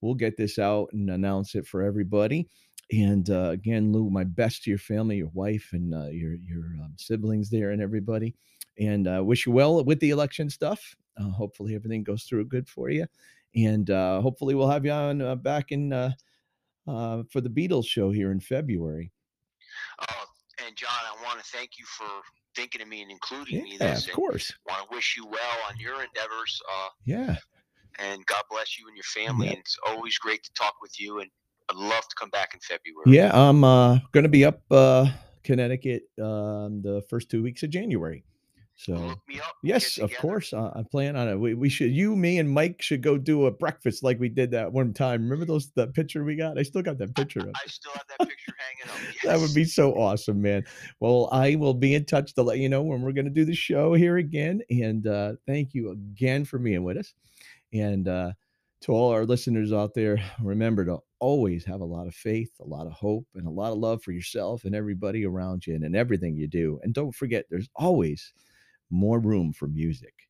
we'll, 0.00 0.14
get 0.14 0.36
this 0.36 0.58
out 0.58 0.88
and 0.92 1.08
announce 1.10 1.54
it 1.54 1.66
for 1.66 1.82
everybody. 1.82 2.48
And 2.90 3.30
uh, 3.30 3.50
again, 3.50 3.92
Lou, 3.92 4.10
my 4.10 4.24
best 4.24 4.64
to 4.64 4.70
your 4.70 4.78
family, 4.80 5.18
your 5.18 5.30
wife, 5.32 5.68
and 5.72 5.94
uh, 5.94 6.08
your 6.08 6.34
your 6.34 6.64
um, 6.82 6.94
siblings 6.96 7.48
there, 7.50 7.70
and 7.70 7.80
everybody. 7.80 8.34
And 8.78 9.06
uh, 9.06 9.22
wish 9.22 9.46
you 9.46 9.52
well 9.52 9.84
with 9.84 10.00
the 10.00 10.10
election 10.10 10.50
stuff. 10.50 10.96
Uh, 11.16 11.28
hopefully, 11.30 11.76
everything 11.76 12.02
goes 12.02 12.24
through 12.24 12.46
good 12.46 12.68
for 12.68 12.90
you. 12.90 13.06
And 13.54 13.88
uh, 13.90 14.20
hopefully, 14.20 14.56
we'll 14.56 14.70
have 14.70 14.84
you 14.84 14.90
on 14.90 15.38
back 15.42 15.70
in 15.70 15.92
uh, 16.96 17.22
for 17.30 17.40
the 17.40 17.48
Beatles 17.48 17.86
show 17.86 18.10
here 18.10 18.30
in 18.32 18.40
February. 18.40 19.12
Uh, 19.98 20.24
and 20.66 20.76
John, 20.76 20.90
I 20.90 21.22
want 21.24 21.38
to 21.38 21.44
thank 21.44 21.70
you 21.78 21.84
for 21.86 22.06
thinking 22.56 22.82
of 22.82 22.88
me 22.88 23.02
and 23.02 23.10
including 23.10 23.62
me 23.62 23.74
in 23.74 23.78
Yeah, 23.80 23.96
of 23.96 24.10
course. 24.12 24.52
want 24.68 24.88
to 24.90 24.94
wish 24.94 25.14
you 25.16 25.26
well 25.26 25.58
on 25.68 25.78
your 25.78 26.02
endeavors. 26.02 26.60
Uh, 26.70 26.88
Yeah. 27.04 27.36
and 27.98 28.24
God 28.26 28.42
bless 28.50 28.78
you 28.78 28.86
and 28.88 28.96
your 28.96 29.04
family. 29.04 29.46
Yeah. 29.46 29.52
And 29.52 29.60
it's 29.60 29.78
always 29.86 30.16
great 30.18 30.42
to 30.44 30.52
talk 30.54 30.74
with 30.82 30.98
you. 31.00 31.20
And 31.20 31.30
I'd 31.70 31.76
love 31.76 32.02
to 32.08 32.14
come 32.18 32.30
back 32.30 32.54
in 32.54 32.60
February. 32.60 33.04
Yeah, 33.06 33.30
I'm 33.32 33.62
uh, 33.64 33.98
gonna 34.12 34.28
be 34.28 34.44
up 34.44 34.60
uh, 34.70 35.06
Connecticut 35.44 36.02
um, 36.20 36.82
the 36.82 37.02
first 37.08 37.30
two 37.30 37.42
weeks 37.42 37.62
of 37.62 37.70
January. 37.70 38.24
So 38.80 38.94
Look 38.94 39.18
me 39.28 39.38
up. 39.40 39.56
yes, 39.62 39.98
of 39.98 40.10
course, 40.16 40.54
uh, 40.54 40.70
I 40.74 40.82
plan 40.90 41.14
on 41.14 41.28
it. 41.28 41.36
We, 41.38 41.52
we 41.52 41.68
should 41.68 41.90
you, 41.90 42.16
me, 42.16 42.38
and 42.38 42.50
Mike 42.50 42.80
should 42.80 43.02
go 43.02 43.18
do 43.18 43.44
a 43.44 43.50
breakfast 43.50 44.02
like 44.02 44.18
we 44.18 44.30
did 44.30 44.52
that 44.52 44.72
one 44.72 44.94
time. 44.94 45.24
Remember 45.24 45.44
those 45.44 45.70
that 45.72 45.92
picture 45.92 46.24
we 46.24 46.34
got? 46.34 46.58
I 46.58 46.62
still 46.62 46.80
got 46.80 46.96
that 46.96 47.14
picture. 47.14 47.40
up. 47.40 47.50
I 47.62 47.66
still 47.66 47.92
have 47.92 48.06
that 48.08 48.26
picture 48.26 48.54
hanging 48.56 48.90
up. 48.90 49.14
That 49.24 49.38
would 49.38 49.54
be 49.54 49.64
so 49.66 49.92
awesome, 49.92 50.40
man. 50.40 50.64
Well, 50.98 51.28
I 51.30 51.56
will 51.56 51.74
be 51.74 51.94
in 51.94 52.06
touch 52.06 52.32
to 52.34 52.42
let 52.42 52.56
you 52.56 52.70
know 52.70 52.80
when 52.82 53.02
we're 53.02 53.12
going 53.12 53.26
to 53.26 53.30
do 53.30 53.44
the 53.44 53.54
show 53.54 53.92
here 53.92 54.16
again. 54.16 54.62
And 54.70 55.06
uh, 55.06 55.34
thank 55.46 55.74
you 55.74 55.90
again 55.90 56.46
for 56.46 56.58
being 56.58 56.82
with 56.82 56.96
us. 56.96 57.12
And 57.74 58.08
uh, 58.08 58.32
to 58.80 58.92
all 58.92 59.12
our 59.12 59.26
listeners 59.26 59.74
out 59.74 59.92
there, 59.92 60.16
remember 60.42 60.86
to 60.86 61.00
always 61.18 61.66
have 61.66 61.82
a 61.82 61.84
lot 61.84 62.06
of 62.06 62.14
faith, 62.14 62.50
a 62.60 62.66
lot 62.66 62.86
of 62.86 62.94
hope, 62.94 63.26
and 63.34 63.46
a 63.46 63.50
lot 63.50 63.72
of 63.72 63.78
love 63.78 64.02
for 64.02 64.12
yourself 64.12 64.64
and 64.64 64.74
everybody 64.74 65.26
around 65.26 65.66
you 65.66 65.74
and 65.74 65.84
in 65.84 65.94
everything 65.94 66.34
you 66.34 66.48
do. 66.48 66.80
And 66.82 66.94
don't 66.94 67.14
forget, 67.14 67.44
there's 67.50 67.68
always 67.76 68.32
more 68.90 69.20
room 69.20 69.52
for 69.52 69.68
music. 69.68 70.29